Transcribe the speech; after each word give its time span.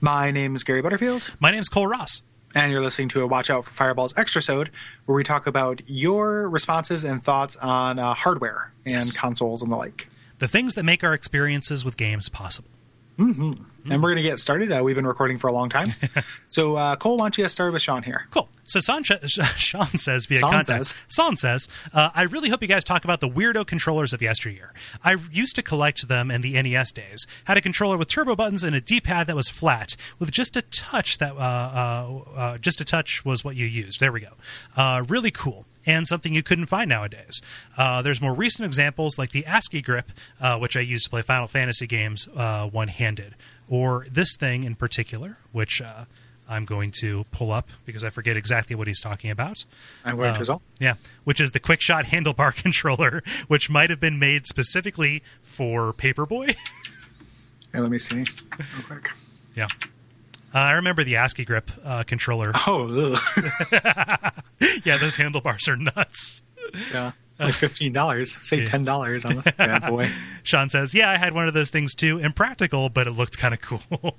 My 0.00 0.30
name 0.30 0.54
is 0.54 0.64
Gary 0.64 0.82
Butterfield, 0.82 1.34
My 1.40 1.50
name's 1.50 1.68
Kole 1.68 1.88
Ross. 1.88 2.22
and 2.54 2.70
you're 2.72 2.80
listening 2.80 3.08
to 3.10 3.22
a 3.22 3.26
Watch 3.26 3.48
Out 3.50 3.64
for 3.64 3.72
Fireballs 3.72 4.12
Extrasode, 4.14 4.68
where 5.06 5.16
we 5.16 5.24
talk 5.24 5.46
about 5.46 5.80
your 5.86 6.48
responses 6.50 7.04
and 7.04 7.22
thoughts 7.24 7.56
on 7.56 7.98
uh, 7.98 8.12
hardware 8.14 8.72
and 8.84 8.94
Yes. 8.94 9.16
consoles 9.16 9.62
and 9.62 9.70
the 9.72 9.76
like. 9.76 10.08
The 10.38 10.48
things 10.48 10.74
that 10.74 10.82
make 10.82 11.02
our 11.04 11.14
experiences 11.14 11.84
with 11.84 11.96
games 11.96 12.28
possible. 12.28 12.68
And 13.18 14.00
we're 14.02 14.10
going 14.10 14.16
to 14.16 14.22
get 14.22 14.38
started. 14.38 14.72
Uh, 14.72 14.82
we've 14.84 14.94
been 14.94 15.06
recording 15.06 15.38
for 15.38 15.48
a 15.48 15.52
long 15.52 15.68
time. 15.68 15.92
so, 16.46 16.76
uh, 16.76 16.96
Kole, 16.96 17.18
why 17.18 17.24
don't 17.24 17.38
you 17.38 17.44
get 17.44 17.50
started 17.50 17.72
with 17.72 17.82
Sean 17.82 18.02
here? 18.02 18.26
Cool. 18.30 18.48
So 18.64 18.80
Sean, 18.80 19.02
Sean 19.26 19.86
says 19.96 20.26
via 20.26 20.38
Sean 20.38 20.50
contact. 20.50 20.86
says. 20.86 20.94
Sean 21.08 21.36
says, 21.36 21.68
uh, 21.92 22.10
I 22.14 22.22
really 22.22 22.48
hope 22.48 22.62
you 22.62 22.68
guys 22.68 22.84
talk 22.84 23.04
about 23.04 23.20
the 23.20 23.28
weirdo 23.28 23.66
controllers 23.66 24.12
of 24.12 24.22
yesteryear. 24.22 24.72
I 25.02 25.16
used 25.30 25.56
to 25.56 25.62
collect 25.62 26.06
them 26.08 26.30
in 26.30 26.42
the 26.42 26.60
NES 26.62 26.92
days. 26.92 27.26
Had 27.44 27.56
a 27.56 27.60
controller 27.60 27.96
with 27.96 28.08
turbo 28.08 28.36
buttons 28.36 28.62
and 28.62 28.74
a 28.74 28.80
D-pad 28.80 29.26
that 29.26 29.36
was 29.36 29.48
flat 29.48 29.96
with 30.18 30.30
just 30.30 30.56
a 30.56 30.62
touch 30.62 31.18
that 31.18 31.32
uh, 31.32 31.38
uh, 31.38 32.18
uh, 32.36 32.58
just 32.58 32.80
a 32.80 32.84
touch 32.84 33.24
was 33.24 33.44
what 33.44 33.56
you 33.56 33.66
used. 33.66 33.98
There 34.00 34.12
we 34.12 34.20
go. 34.20 34.32
Uh, 34.76 35.04
really 35.08 35.30
cool. 35.32 35.66
And 35.84 36.06
something 36.06 36.34
you 36.34 36.42
couldn't 36.42 36.66
find 36.66 36.88
nowadays. 36.88 37.42
Uh, 37.76 38.02
there's 38.02 38.20
more 38.20 38.34
recent 38.34 38.66
examples 38.66 39.18
like 39.18 39.30
the 39.32 39.44
ASCII 39.46 39.82
grip, 39.82 40.12
uh, 40.40 40.58
which 40.58 40.76
I 40.76 40.80
used 40.80 41.04
to 41.04 41.10
play 41.10 41.22
Final 41.22 41.48
Fantasy 41.48 41.86
games 41.86 42.28
uh, 42.36 42.68
one-handed, 42.68 43.34
or 43.68 44.06
this 44.10 44.36
thing 44.36 44.62
in 44.64 44.76
particular, 44.76 45.38
which 45.50 45.82
uh, 45.82 46.04
I'm 46.48 46.64
going 46.64 46.92
to 47.00 47.24
pull 47.32 47.50
up 47.50 47.68
because 47.84 48.04
I 48.04 48.10
forget 48.10 48.36
exactly 48.36 48.76
what 48.76 48.86
he's 48.86 49.00
talking 49.00 49.30
about. 49.30 49.64
I'm 50.04 50.20
as 50.20 50.48
well. 50.48 50.62
Yeah, 50.78 50.94
which 51.24 51.40
is 51.40 51.52
the 51.52 51.60
quick 51.60 51.80
shot 51.80 52.04
handlebar 52.06 52.54
controller, 52.62 53.22
which 53.48 53.70
might 53.70 53.90
have 53.90 54.00
been 54.00 54.18
made 54.18 54.46
specifically 54.46 55.22
for 55.42 55.92
Paperboy. 55.92 56.54
Hey, 57.72 57.80
let 57.80 57.90
me 57.90 57.96
see 57.96 58.16
real 58.16 58.26
quick. 58.86 59.10
yeah. 59.56 59.66
Uh, 60.54 60.58
I 60.58 60.72
remember 60.72 61.02
the 61.04 61.16
ASCII 61.16 61.44
grip 61.44 61.70
uh, 61.84 62.02
controller. 62.04 62.52
Oh, 62.66 62.86
yeah, 64.84 64.98
those 64.98 65.16
handlebars 65.16 65.66
are 65.68 65.76
nuts. 65.76 66.42
yeah. 66.92 67.12
Like 67.38 67.54
$15. 67.54 68.26
Save 68.42 68.60
Yeah. 68.60 68.66
$10 68.66 69.24
on 69.28 69.36
this 69.36 69.52
bad 69.54 69.82
boy. 69.88 70.08
Sean 70.44 70.68
says, 70.68 70.94
"Yeah, 70.94 71.10
I 71.10 71.16
had 71.16 71.32
one 71.34 71.48
of 71.48 71.54
those 71.54 71.70
things 71.70 71.94
too. 71.94 72.18
Impractical, 72.18 72.88
but 72.88 73.06
it 73.08 73.12
looked 73.12 73.36
kind 73.38 73.52
of 73.54 73.60
cool." 73.60 74.16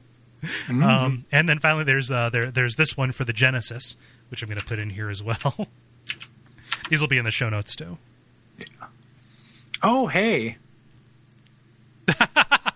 um, 0.69 1.23
and 1.31 1.47
then 1.47 1.59
finally, 1.59 1.85
there's 1.85 2.11
uh, 2.11 2.29
there 2.29 2.51
there's 2.51 2.75
this 2.75 2.97
one 2.97 3.13
for 3.13 3.23
the 3.23 3.31
Genesis, 3.31 3.95
which 4.29 4.41
I'm 4.43 4.49
going 4.49 4.59
to 4.59 4.65
put 4.65 4.77
in 4.79 4.89
here 4.89 5.09
as 5.09 5.23
well. 5.23 5.67
These 6.89 6.99
will 6.99 7.07
be 7.07 7.17
in 7.17 7.23
the 7.23 7.31
show 7.31 7.47
notes 7.49 7.75
too. 7.77 7.97
Oh, 9.81 10.07
hey. 10.07 10.57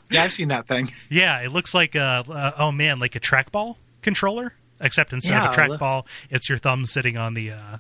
Yeah, 0.10 0.24
I've 0.24 0.34
seen 0.34 0.48
that 0.50 0.68
thing. 0.68 0.92
Yeah, 1.10 1.42
it 1.42 1.52
looks 1.52 1.74
like 1.74 1.96
a 1.96 2.24
uh, 2.30 2.52
oh 2.58 2.72
man, 2.72 3.00
like 3.00 3.16
a 3.16 3.20
trackball 3.20 3.76
controller, 4.02 4.54
except 4.80 5.14
instead 5.14 5.42
of 5.42 5.54
a 5.54 5.58
trackball, 5.58 6.06
it's 6.30 6.50
your 6.50 6.58
thumb 6.58 6.86
sitting 6.86 7.18
on 7.18 7.34
the 7.34 7.52
uh, 7.52 7.78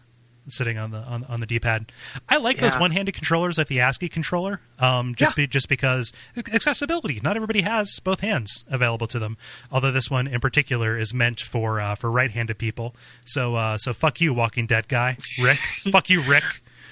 sitting 0.49 0.77
on 0.77 0.91
the 0.91 0.99
on, 0.99 1.23
on 1.25 1.39
the 1.41 1.45
D-pad. 1.45 1.91
I 2.29 2.37
like 2.37 2.57
those 2.59 2.77
one-handed 2.79 3.13
controllers 3.13 3.57
like 3.57 3.67
the 3.67 3.81
ASCII 3.81 4.07
controller, 4.07 4.61
um, 4.79 5.13
just 5.15 5.33
Yeah. 5.37 5.43
be, 5.43 5.47
just 5.47 5.67
because 5.67 6.13
accessibility. 6.53 7.19
Not 7.21 7.35
everybody 7.35 7.61
has 7.61 7.99
both 8.03 8.21
hands 8.21 8.63
available 8.69 9.07
to 9.07 9.19
them. 9.19 9.37
Although 9.71 9.91
this 9.91 10.09
one 10.09 10.25
in 10.27 10.39
particular 10.39 10.97
is 10.97 11.13
meant 11.13 11.41
for 11.41 11.79
uh, 11.81 11.95
for 11.95 12.09
right-handed 12.11 12.57
people. 12.57 12.95
So 13.25 13.55
uh, 13.55 13.77
so 13.77 13.93
fuck 13.93 14.21
you, 14.21 14.33
Walking 14.33 14.65
Dead 14.67 14.87
guy, 14.87 15.17
Rick. 15.41 15.57
fuck 15.91 16.09
you, 16.09 16.21
Rick. 16.21 16.43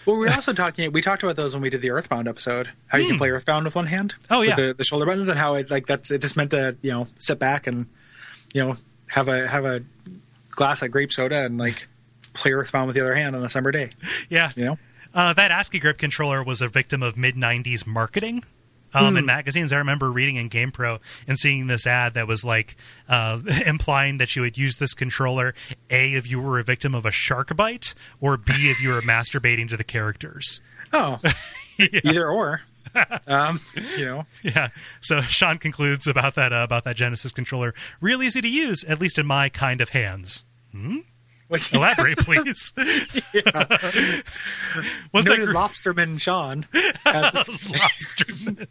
Well, 0.06 0.18
we 0.18 0.26
were 0.26 0.32
also 0.34 0.54
talking. 0.54 0.92
We 0.92 1.02
talked 1.02 1.24
about 1.24 1.36
those 1.36 1.54
when 1.54 1.62
we 1.62 1.70
did 1.70 1.82
the 1.82 1.92
Earthbound 1.92 2.28
episode. 2.28 2.70
How 2.88 2.98
you 2.98 3.08
can 3.08 3.18
play 3.18 3.30
Earthbound 3.32 3.66
with 3.66 3.76
one 3.76 3.88
hand. 3.88 4.14
Hmm. 4.28 4.34
Oh, 4.34 4.40
With 4.42 4.50
yeah. 4.50 4.56
the, 4.56 4.74
the 4.74 4.84
shoulder 4.84 5.06
buttons 5.06 5.30
and 5.30 5.40
how 5.40 5.56
it 5.56 5.70
like 5.72 5.88
that's 5.88 6.12
it 6.12 6.22
just 6.22 6.38
meant 6.38 6.52
to 6.52 6.76
you 6.82 6.92
know 6.92 7.08
sit 7.18 7.40
back 7.40 7.68
and 7.68 7.88
you 8.54 8.64
know 8.64 8.78
have 9.08 9.28
a 9.28 9.48
have 9.48 9.66
a 9.66 9.82
glass 10.52 10.82
of 10.82 10.92
grape 10.92 11.12
soda 11.12 11.44
and 11.46 11.58
like 11.58 11.88
play 12.34 12.52
Earthbound 12.52 12.88
with 12.88 12.96
the 12.96 13.02
other 13.02 13.16
hand 13.16 13.36
on 13.36 13.44
a 13.44 13.50
summer 13.50 13.72
day. 13.72 13.90
Yeah, 14.30 14.52
You 14.56 14.66
know. 14.66 14.78
Uh, 15.14 15.32
that 15.34 15.50
ASCII 15.50 15.80
grip 15.80 15.98
controller 15.98 16.44
was 16.44 16.62
a 16.62 16.68
victim 16.68 17.02
of 17.02 17.16
mid 17.18 17.36
90s 17.36 17.88
marketing. 17.88 18.44
Um, 18.96 19.18
In 19.18 19.26
magazines, 19.26 19.74
I 19.74 19.78
remember 19.78 20.12
reading 20.12 20.36
in 20.38 20.50
GamePro 20.50 21.00
and 21.28 21.38
seeing 21.38 21.68
this 21.68 21.86
ad 21.86 22.14
that 22.14 22.28
was 22.28 22.44
like 22.46 22.76
uh, 23.10 23.40
implying 23.66 24.18
that 24.18 24.36
you 24.36 24.42
would 24.42 24.58
use 24.58 24.78
this 24.78 24.94
controller 24.94 25.54
A, 25.90 26.14
if 26.14 26.30
you 26.30 26.40
were 26.42 26.60
a 26.60 26.64
victim 26.64 26.96
of 26.96 27.06
a 27.06 27.12
shark 27.12 27.56
bite, 27.56 27.94
or 28.22 28.38
B, 28.38 28.54
if 28.72 28.82
you 28.82 28.90
were 28.90 29.02
masturbating 29.04 29.68
to 29.70 29.78
the 29.78 29.84
characters. 29.84 30.62
Oh, 30.94 31.20
either 32.04 32.30
or. 32.30 32.62
um, 33.28 33.60
you 33.98 34.06
know. 34.06 34.26
Yeah. 34.42 34.70
So 35.02 35.20
Sean 35.22 35.58
concludes 35.58 36.08
about 36.08 36.36
that 36.36 36.54
uh, 36.54 36.64
about 36.64 36.86
that 36.86 36.96
Genesis 36.96 37.32
controller. 37.34 37.74
Real 38.00 38.24
easy 38.24 38.40
to 38.40 38.48
use, 38.48 38.84
at 38.86 39.02
least 39.02 39.18
in 39.20 39.26
my 39.26 39.50
kind 39.50 39.82
of 39.82 39.90
hands. 39.90 40.46
Like, 41.50 41.74
Elaborate, 41.74 42.18
please. 42.20 42.72
Once 45.14 45.30
I 45.30 45.36
noted 45.36 45.50
lobsterman 45.50 46.20
Sean. 46.20 46.66
Has 47.06 47.34
Lobsterman. 47.34 48.68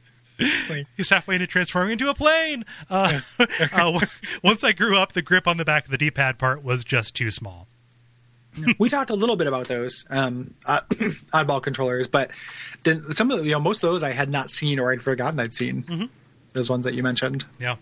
He's 0.97 1.11
halfway 1.11 1.37
into 1.37 1.47
transforming 1.47 1.93
into 1.93 2.09
a 2.09 2.15
plane. 2.15 2.65
Uh, 2.91 3.21
uh, 3.72 4.00
once 4.43 4.65
I 4.65 4.72
grew 4.72 4.97
up, 4.97 5.12
the 5.12 5.22
grip 5.22 5.47
on 5.47 5.56
the 5.56 5.65
back 5.65 5.84
of 5.84 5.91
the 5.91 5.99
D-pad 5.99 6.39
part 6.39 6.62
was 6.62 6.84
just 6.84 7.15
too 7.15 7.31
small. 7.31 7.69
we 8.78 8.89
talked 8.89 9.11
a 9.11 9.15
little 9.15 9.37
bit 9.37 9.47
about 9.47 9.69
those 9.69 10.05
um, 10.11 10.55
uh, 10.67 10.81
oddball 11.33 11.62
controllers, 11.62 12.06
but 12.06 12.31
then 12.83 13.12
some 13.12 13.31
of 13.31 13.39
the, 13.39 13.44
you 13.44 13.53
know 13.53 13.61
most 13.61 13.83
of 13.83 13.91
those 13.91 14.03
I 14.03 14.12
had 14.12 14.28
not 14.28 14.50
seen 14.50 14.78
or 14.78 14.93
I'd 14.93 15.03
forgotten 15.03 15.39
I'd 15.41 15.55
seen. 15.55 15.83
Mm-hmm. 15.83 16.05
Those 16.53 16.71
ones 16.71 16.84
that 16.84 16.94
you 16.94 17.03
mentioned. 17.03 17.44
Yeah. 17.59 17.77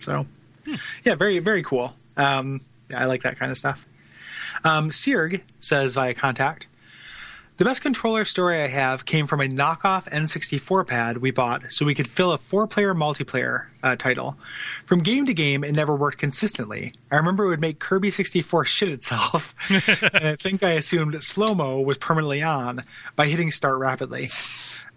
So, 0.00 0.26
yeah, 1.04 1.16
very 1.16 1.38
very 1.38 1.62
cool. 1.62 1.94
Um, 2.16 2.62
I 2.94 3.04
like 3.04 3.24
that 3.24 3.38
kind 3.38 3.50
of 3.50 3.58
stuff. 3.58 3.86
Um, 4.64 4.90
says 4.90 5.94
via 5.94 6.14
contact. 6.14 6.66
The 7.58 7.64
best 7.64 7.80
controller 7.80 8.26
story 8.26 8.60
I 8.60 8.66
have 8.66 9.06
came 9.06 9.26
from 9.26 9.40
a 9.40 9.44
knockoff 9.44 10.06
N64 10.10 10.86
pad 10.86 11.16
we 11.18 11.30
bought 11.30 11.72
so 11.72 11.86
we 11.86 11.94
could 11.94 12.10
fill 12.10 12.32
a 12.32 12.36
four 12.36 12.66
player 12.66 12.94
multiplayer 12.94 13.68
uh, 13.82 13.96
title. 13.96 14.36
From 14.84 14.98
game 14.98 15.24
to 15.24 15.32
game, 15.32 15.64
it 15.64 15.72
never 15.72 15.96
worked 15.96 16.18
consistently. 16.18 16.92
I 17.10 17.16
remember 17.16 17.46
it 17.46 17.48
would 17.48 17.60
make 17.62 17.78
Kirby 17.78 18.10
64 18.10 18.66
shit 18.66 18.90
itself, 18.90 19.54
and 19.70 20.26
I 20.26 20.36
think 20.36 20.62
I 20.62 20.72
assumed 20.72 21.22
slow 21.22 21.54
mo 21.54 21.80
was 21.80 21.96
permanently 21.96 22.42
on 22.42 22.82
by 23.14 23.26
hitting 23.26 23.50
start 23.50 23.78
rapidly. 23.78 24.28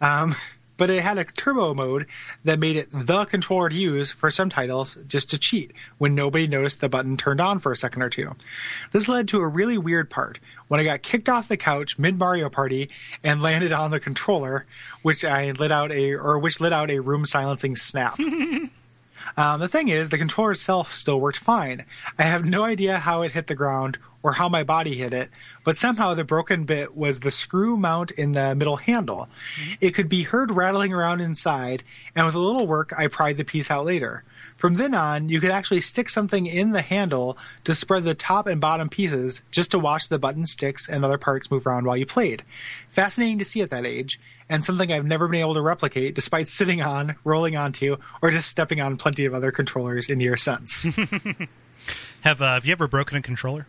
Um, 0.01 0.35
but 0.79 0.89
it 0.89 1.03
had 1.03 1.19
a 1.19 1.25
turbo 1.25 1.75
mode 1.75 2.07
that 2.45 2.57
made 2.57 2.77
it 2.77 2.87
the 2.91 3.25
controller 3.25 3.69
to 3.69 3.75
use 3.75 4.11
for 4.11 4.31
some 4.31 4.49
titles 4.49 4.97
just 5.07 5.29
to 5.29 5.37
cheat 5.37 5.71
when 5.99 6.15
nobody 6.15 6.47
noticed 6.47 6.79
the 6.79 6.89
button 6.89 7.17
turned 7.17 7.41
on 7.41 7.59
for 7.59 7.71
a 7.71 7.75
second 7.75 8.01
or 8.01 8.09
two. 8.09 8.35
This 8.91 9.07
led 9.07 9.27
to 9.27 9.41
a 9.41 9.47
really 9.47 9.77
weird 9.77 10.09
part 10.09 10.39
when 10.69 10.79
I 10.79 10.85
got 10.85 11.03
kicked 11.03 11.29
off 11.29 11.49
the 11.49 11.57
couch 11.57 11.99
mid 11.99 12.17
Mario 12.17 12.49
Party 12.49 12.89
and 13.23 13.43
landed 13.43 13.73
on 13.73 13.91
the 13.91 13.99
controller, 13.99 14.65
which 15.03 15.23
I 15.25 15.51
lit 15.51 15.71
out 15.71 15.91
a 15.91 16.13
or 16.13 16.39
which 16.39 16.59
lit 16.59 16.73
out 16.73 16.89
a 16.89 16.99
room 16.99 17.25
silencing 17.25 17.75
snap. 17.75 18.17
Um, 19.37 19.59
the 19.59 19.67
thing 19.67 19.89
is, 19.89 20.09
the 20.09 20.17
controller 20.17 20.51
itself 20.51 20.93
still 20.93 21.19
worked 21.19 21.37
fine. 21.37 21.85
I 22.17 22.23
have 22.23 22.45
no 22.45 22.63
idea 22.63 22.97
how 22.99 23.21
it 23.21 23.31
hit 23.31 23.47
the 23.47 23.55
ground 23.55 23.97
or 24.21 24.33
how 24.33 24.49
my 24.49 24.63
body 24.63 24.95
hit 24.95 25.13
it, 25.13 25.29
but 25.63 25.77
somehow 25.77 26.13
the 26.13 26.23
broken 26.23 26.65
bit 26.65 26.95
was 26.95 27.19
the 27.19 27.31
screw 27.31 27.77
mount 27.77 28.11
in 28.11 28.33
the 28.33 28.55
middle 28.55 28.77
handle. 28.77 29.29
It 29.79 29.91
could 29.91 30.09
be 30.09 30.23
heard 30.23 30.51
rattling 30.51 30.93
around 30.93 31.21
inside, 31.21 31.83
and 32.15 32.25
with 32.25 32.35
a 32.35 32.39
little 32.39 32.67
work, 32.67 32.93
I 32.97 33.07
pried 33.07 33.37
the 33.37 33.45
piece 33.45 33.71
out 33.71 33.85
later. 33.85 34.23
From 34.57 34.73
then 34.73 34.93
on, 34.93 35.29
you 35.29 35.39
could 35.39 35.51
actually 35.51 35.79
stick 35.79 36.09
something 36.09 36.45
in 36.45 36.71
the 36.71 36.81
handle 36.81 37.37
to 37.63 37.73
spread 37.73 38.03
the 38.03 38.13
top 38.13 38.45
and 38.45 38.59
bottom 38.59 38.89
pieces 38.89 39.41
just 39.51 39.71
to 39.71 39.79
watch 39.79 40.09
the 40.09 40.19
button 40.19 40.45
sticks 40.45 40.89
and 40.89 41.05
other 41.05 41.17
parts 41.17 41.49
move 41.49 41.65
around 41.65 41.85
while 41.85 41.95
you 41.95 42.05
played. 42.05 42.43
Fascinating 42.89 43.39
to 43.39 43.45
see 43.45 43.61
at 43.61 43.69
that 43.69 43.85
age, 43.85 44.19
and 44.49 44.65
something 44.65 44.91
I've 44.91 45.05
never 45.05 45.29
been 45.29 45.39
able 45.39 45.53
to 45.53 45.61
replicate 45.61 46.13
despite 46.13 46.49
sitting 46.49 46.81
on, 46.81 47.15
rolling 47.23 47.55
onto, 47.55 47.97
or 48.21 48.31
just 48.31 48.49
stepping 48.49 48.81
on 48.81 48.97
plenty 48.97 49.23
of 49.23 49.33
other 49.33 49.51
controllers 49.51 50.09
in 50.09 50.19
years 50.19 50.43
since. 50.43 50.83
Have 52.21 52.41
uh, 52.41 52.55
Have 52.55 52.65
you 52.65 52.73
ever 52.73 52.87
broken 52.87 53.17
a 53.17 53.21
controller? 53.21 53.65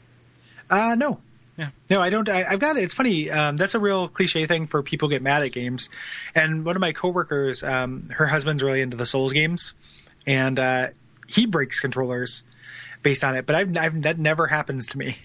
Uh, 0.70 0.94
no. 0.94 1.20
Yeah. 1.56 1.70
No, 1.90 2.00
I 2.00 2.08
don't. 2.08 2.26
I, 2.28 2.44
I've 2.44 2.58
got 2.58 2.78
it. 2.78 2.84
It's 2.84 2.94
funny. 2.94 3.30
Um, 3.30 3.58
that's 3.58 3.74
a 3.74 3.78
real 3.78 4.08
cliche 4.08 4.46
thing 4.46 4.66
for 4.66 4.82
people 4.82 5.08
get 5.08 5.20
mad 5.20 5.42
at 5.42 5.52
games. 5.52 5.90
And 6.34 6.64
one 6.64 6.74
of 6.74 6.80
my 6.80 6.92
coworkers, 6.92 7.62
um, 7.62 8.08
her 8.16 8.26
husband's 8.26 8.62
really 8.62 8.80
into 8.80 8.96
the 8.96 9.04
Souls 9.04 9.34
games, 9.34 9.74
and 10.26 10.58
uh, 10.58 10.86
he 11.28 11.44
breaks 11.44 11.78
controllers 11.78 12.44
based 13.02 13.22
on 13.24 13.36
it. 13.36 13.44
But 13.44 13.56
I've, 13.56 13.76
I've 13.76 14.02
that 14.02 14.18
never 14.18 14.46
happens 14.46 14.86
to 14.88 14.98
me. 14.98 15.18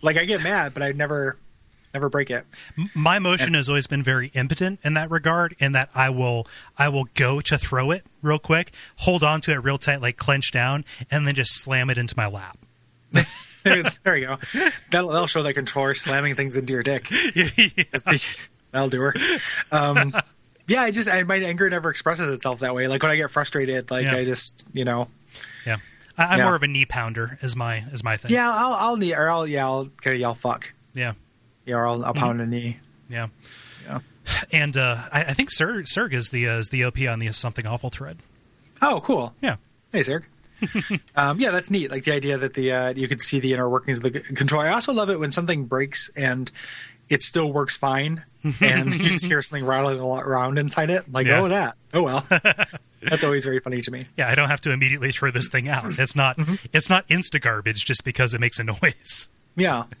Like 0.00 0.16
I 0.16 0.24
get 0.24 0.42
mad, 0.42 0.72
but 0.74 0.82
I 0.82 0.92
never, 0.92 1.36
never 1.92 2.08
break 2.08 2.30
it. 2.30 2.46
My 2.94 3.18
motion 3.18 3.54
has 3.54 3.68
always 3.68 3.86
been 3.86 4.02
very 4.02 4.30
impotent 4.34 4.80
in 4.84 4.94
that 4.94 5.10
regard. 5.10 5.54
In 5.58 5.72
that 5.72 5.90
I 5.94 6.10
will 6.10 6.46
I 6.78 6.88
will 6.88 7.08
go 7.14 7.40
to 7.42 7.58
throw 7.58 7.90
it 7.90 8.04
real 8.22 8.38
quick, 8.38 8.72
hold 8.96 9.22
on 9.22 9.40
to 9.42 9.52
it 9.52 9.56
real 9.56 9.78
tight, 9.78 10.00
like 10.00 10.16
clench 10.16 10.50
down, 10.50 10.84
and 11.10 11.26
then 11.26 11.34
just 11.34 11.60
slam 11.60 11.90
it 11.90 11.98
into 11.98 12.14
my 12.16 12.26
lap. 12.26 12.58
there, 14.04 14.16
you 14.16 14.26
go. 14.26 14.38
That'll, 14.90 15.08
that'll 15.10 15.26
show 15.26 15.42
that 15.42 15.54
controller 15.54 15.94
slamming 15.94 16.34
things 16.34 16.56
into 16.56 16.72
your 16.72 16.82
dick. 16.82 17.08
That's 17.34 18.04
the- 18.04 18.22
that'll 18.72 18.90
do 18.90 19.00
her. 19.00 19.14
Um, 19.72 20.14
Yeah, 20.66 20.82
I 20.82 20.90
just 20.92 21.08
I, 21.08 21.22
my 21.24 21.36
anger 21.36 21.68
never 21.68 21.90
expresses 21.90 22.32
itself 22.32 22.60
that 22.60 22.74
way. 22.74 22.88
Like 22.88 23.02
when 23.02 23.12
I 23.12 23.16
get 23.16 23.30
frustrated, 23.30 23.90
like 23.90 24.04
Yeah. 24.04 24.14
I 24.16 24.24
just 24.24 24.66
you 24.72 24.84
know, 24.86 25.06
Yeah, 25.66 25.76
I, 26.16 26.24
I'm 26.24 26.38
Yeah. 26.38 26.44
more 26.46 26.54
of 26.54 26.62
a 26.62 26.68
knee 26.68 26.86
pounder 26.86 27.38
as 27.42 27.54
my 27.54 27.84
as 27.92 28.02
my 28.02 28.16
thing. 28.16 28.30
yeah, 28.32 28.50
I'll 28.50 28.72
I'll 28.72 28.96
knee 28.96 29.14
or 29.14 29.28
I'll 29.28 29.46
yeah 29.46 29.66
I'll 29.66 29.86
kind 30.00 30.14
of 30.14 30.20
yell 30.20 30.34
fuck, 30.34 30.72
yeah, 30.94 31.12
yeah, 31.66 31.74
or 31.74 31.86
I'll, 31.86 32.02
I'll 32.04 32.14
pound 32.14 32.40
a 32.40 32.46
knee. 32.46 32.78
yeah. 33.10 33.28
Yeah. 33.86 33.98
And 34.50 34.74
uh, 34.78 34.96
I, 35.12 35.24
I 35.24 35.34
think 35.34 35.50
Serg, 35.50 35.84
Serg 35.84 36.14
is 36.14 36.30
the 36.30 36.48
uh, 36.48 36.56
is 36.58 36.68
the 36.70 36.82
OP 36.84 36.98
on 37.06 37.18
the 37.18 37.30
something 37.32 37.66
awful 37.66 37.90
thread. 37.90 38.16
Oh, 38.80 39.02
cool. 39.04 39.34
Yeah, 39.42 39.56
Hey, 39.92 40.00
Zerg. 40.00 40.22
um, 41.16 41.38
yeah, 41.40 41.50
that's 41.50 41.70
neat. 41.70 41.90
Like 41.90 42.04
the 42.04 42.12
idea 42.12 42.38
that 42.38 42.54
the 42.54 42.72
uh, 42.72 42.94
you 42.94 43.08
can 43.08 43.18
see 43.18 43.40
the 43.40 43.52
inner 43.52 43.68
workings 43.68 43.98
of 43.98 44.04
the 44.04 44.12
c- 44.26 44.34
controller. 44.34 44.66
I 44.66 44.72
also 44.72 44.92
love 44.92 45.10
it 45.10 45.18
when 45.20 45.32
something 45.32 45.64
breaks 45.66 46.10
and 46.16 46.50
it 47.08 47.22
still 47.22 47.52
works 47.52 47.76
fine, 47.76 48.24
and 48.60 48.94
you 48.94 49.10
just 49.10 49.26
hear 49.26 49.42
something 49.42 49.64
rattling 49.66 50.00
a 50.00 50.06
lot 50.06 50.24
around 50.24 50.58
inside 50.58 50.90
it. 50.90 51.10
Like, 51.12 51.26
Yeah. 51.26 51.40
oh, 51.40 51.48
that. 51.48 51.76
Oh 51.92 52.02
well. 52.02 52.26
that's 53.02 53.22
always 53.24 53.44
very 53.44 53.60
funny 53.60 53.82
to 53.82 53.90
me. 53.90 54.06
yeah. 54.16 54.28
I 54.30 54.34
don't 54.34 54.48
have 54.48 54.62
to 54.62 54.72
immediately 54.72 55.12
throw 55.12 55.30
this 55.30 55.48
thing 55.50 55.68
out. 55.68 55.98
It's 55.98 56.16
not 56.16 56.38
Mm-hmm. 56.38 56.54
it's 56.72 56.88
not 56.88 57.06
insta 57.08 57.40
garbage 57.40 57.84
just 57.84 58.04
because 58.04 58.32
it 58.32 58.40
makes 58.40 58.58
a 58.58 58.64
noise. 58.64 59.28
Yeah. 59.56 59.84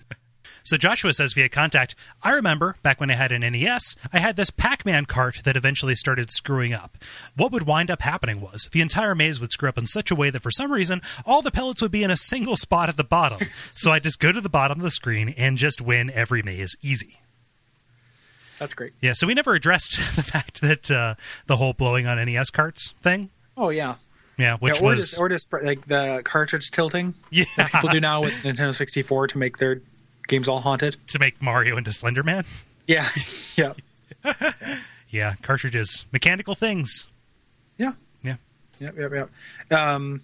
So 0.64 0.78
Joshua 0.78 1.12
says 1.12 1.34
via 1.34 1.50
contact, 1.50 1.94
I 2.22 2.30
remember 2.30 2.76
back 2.82 2.98
when 2.98 3.10
I 3.10 3.14
had 3.14 3.32
an 3.32 3.42
NES, 3.42 3.96
I 4.14 4.18
had 4.18 4.36
this 4.36 4.48
Pac-Man 4.48 5.04
cart 5.04 5.42
that 5.44 5.58
eventually 5.58 5.94
started 5.94 6.30
screwing 6.30 6.72
up. 6.72 6.96
What 7.36 7.52
would 7.52 7.64
wind 7.64 7.90
up 7.90 8.00
happening 8.00 8.40
was 8.40 8.70
the 8.72 8.80
entire 8.80 9.14
maze 9.14 9.42
would 9.42 9.52
screw 9.52 9.68
up 9.68 9.76
in 9.76 9.84
such 9.86 10.10
a 10.10 10.14
way 10.14 10.30
that 10.30 10.42
for 10.42 10.50
some 10.50 10.72
reason 10.72 11.02
all 11.26 11.42
the 11.42 11.50
pellets 11.50 11.82
would 11.82 11.90
be 11.90 12.02
in 12.02 12.10
a 12.10 12.16
single 12.16 12.56
spot 12.56 12.88
at 12.88 12.96
the 12.96 13.04
bottom. 13.04 13.48
so 13.74 13.92
I'd 13.92 14.04
just 14.04 14.20
go 14.20 14.32
to 14.32 14.40
the 14.40 14.48
bottom 14.48 14.78
of 14.78 14.82
the 14.82 14.90
screen 14.90 15.34
and 15.36 15.58
just 15.58 15.82
win 15.82 16.10
every 16.10 16.42
maze 16.42 16.76
easy. 16.80 17.20
That's 18.58 18.72
great. 18.72 18.92
Yeah, 19.02 19.12
so 19.12 19.26
we 19.26 19.34
never 19.34 19.54
addressed 19.54 19.96
the 20.16 20.22
fact 20.22 20.62
that 20.62 20.90
uh, 20.90 21.16
the 21.46 21.56
whole 21.56 21.74
blowing 21.74 22.06
on 22.06 22.24
NES 22.24 22.50
carts 22.50 22.94
thing. 23.02 23.28
Oh 23.54 23.68
yeah. 23.68 23.96
Yeah, 24.38 24.56
which 24.56 24.80
yeah, 24.80 24.86
or 24.86 24.94
was 24.94 25.10
just 25.10 25.20
or 25.20 25.28
just 25.28 25.52
like 25.52 25.86
the 25.86 26.22
cartridge 26.24 26.72
tilting 26.72 27.14
yeah 27.30 27.44
that 27.56 27.70
people 27.70 27.90
do 27.90 28.00
now 28.00 28.22
with 28.22 28.32
Nintendo 28.42 28.74
64 28.74 29.28
to 29.28 29.38
make 29.38 29.58
their 29.58 29.80
games 30.28 30.48
all 30.48 30.60
haunted. 30.60 30.96
to 31.08 31.18
make 31.18 31.40
Mario 31.42 31.76
into 31.76 31.92
Slender 31.92 32.22
Man. 32.22 32.44
Yeah. 32.86 33.08
yeah. 33.56 33.72
Yeah, 35.10 35.34
cartridges, 35.42 36.06
mechanical 36.12 36.56
things. 36.56 37.06
Yeah. 37.78 37.92
Yeah. 38.24 38.34
yeah, 38.80 38.88
yeah, 38.98 39.08
yep. 39.70 39.78
Um, 39.80 40.22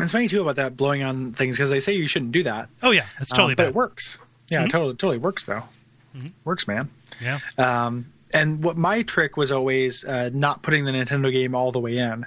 it's 0.00 0.12
funny 0.12 0.26
too 0.28 0.40
about 0.40 0.56
that 0.56 0.74
blowing 0.74 1.02
on 1.02 1.32
things 1.32 1.58
because 1.58 1.68
they 1.68 1.80
say 1.80 1.92
you 1.94 2.08
shouldn't 2.08 2.32
do 2.32 2.42
that. 2.44 2.70
Oh 2.82 2.92
yeah, 2.92 3.04
it's 3.20 3.30
Um, 3.32 3.36
totally 3.36 3.54
but 3.56 3.64
bad. 3.64 3.68
it 3.70 3.74
works. 3.74 4.18
Yeah, 4.48 4.62
Mhm. 4.62 4.66
it 4.66 4.70
totally, 4.70 4.92
totally 4.94 5.18
works 5.18 5.44
though. 5.44 5.64
Works, 6.44 6.66
man. 6.66 6.88
Yeah. 7.20 7.40
Um, 7.58 8.06
and 8.32 8.62
what 8.64 8.78
my 8.78 9.02
trick 9.02 9.36
was 9.36 9.52
always 9.52 10.02
uh, 10.04 10.30
not 10.32 10.62
putting 10.62 10.86
the 10.86 10.92
Nintendo 10.92 11.30
game 11.30 11.54
all 11.54 11.72
the 11.72 11.80
way 11.80 11.98
in, 11.98 12.24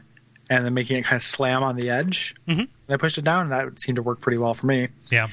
and 0.50 0.66
then 0.66 0.74
making 0.76 0.98
it 0.98 1.06
kind 1.06 1.16
of 1.18 1.24
slam 1.24 1.64
on 1.64 1.76
the 1.76 1.90
edge. 1.90 2.36
Mhm. 2.48 2.60
And 2.60 2.70
I 2.90 2.98
pushed 2.98 3.18
it 3.18 3.24
down, 3.24 3.44
and 3.44 3.52
that 3.52 3.80
seemed 3.80 3.96
to 3.96 4.04
work 4.04 4.22
pretty 4.22 4.38
well 4.38 4.54
for 4.54 4.68
me. 4.68 4.90
Yeah. 5.10 5.28